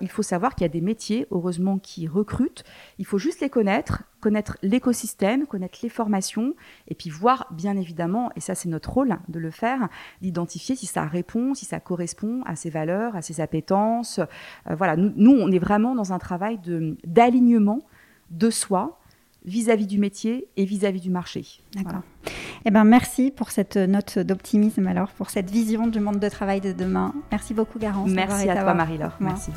il 0.00 0.08
faut 0.08 0.22
savoir 0.22 0.56
qu'il 0.56 0.64
y 0.64 0.70
a 0.70 0.72
des 0.72 0.80
métiers, 0.80 1.28
heureusement, 1.30 1.78
qui 1.78 2.08
recrutent. 2.08 2.64
Il 2.98 3.06
faut 3.06 3.18
juste 3.18 3.40
les 3.40 3.50
connaître 3.50 4.02
connaître 4.26 4.58
l'écosystème, 4.60 5.46
connaître 5.46 5.78
les 5.84 5.88
formations, 5.88 6.56
et 6.88 6.96
puis 6.96 7.10
voir, 7.10 7.46
bien 7.52 7.76
évidemment, 7.76 8.32
et 8.34 8.40
ça 8.40 8.56
c'est 8.56 8.68
notre 8.68 8.90
rôle 8.90 9.16
de 9.28 9.38
le 9.38 9.52
faire, 9.52 9.88
d'identifier 10.20 10.74
si 10.74 10.86
ça 10.86 11.04
répond, 11.04 11.54
si 11.54 11.64
ça 11.64 11.78
correspond 11.78 12.42
à 12.44 12.56
ses 12.56 12.68
valeurs, 12.68 13.14
à 13.14 13.22
ses 13.22 13.40
appétences. 13.40 14.18
Euh, 14.18 14.74
voilà, 14.74 14.96
nous, 14.96 15.30
on 15.30 15.52
est 15.52 15.60
vraiment 15.60 15.94
dans 15.94 16.12
un 16.12 16.18
travail 16.18 16.58
d'alignement 17.04 17.82
de, 18.32 18.50
soi 18.50 18.98
vis-à-vis 19.44 19.86
du 19.86 20.00
métier 20.00 20.48
et 20.56 20.64
vis-à-vis 20.64 21.00
du 21.00 21.10
marché. 21.10 21.46
D'accord. 21.76 22.02
Eh 22.64 22.72
ben, 22.72 22.82
merci 22.82 23.30
pour 23.30 23.52
cette 23.52 23.76
note 23.76 24.18
d'optimisme, 24.18 24.88
alors, 24.88 25.10
pour 25.10 25.30
cette 25.30 25.52
vision 25.52 25.86
du 25.86 26.00
monde 26.00 26.18
de 26.18 26.28
travail 26.28 26.60
de 26.60 26.72
demain. 26.72 27.14
Merci 27.30 27.54
beaucoup, 27.54 27.78
Garance. 27.78 28.10
Merci 28.10 28.50
à 28.50 28.60
toi, 28.60 28.74
Marie-Laure. 28.74 29.18
Merci. 29.20 29.52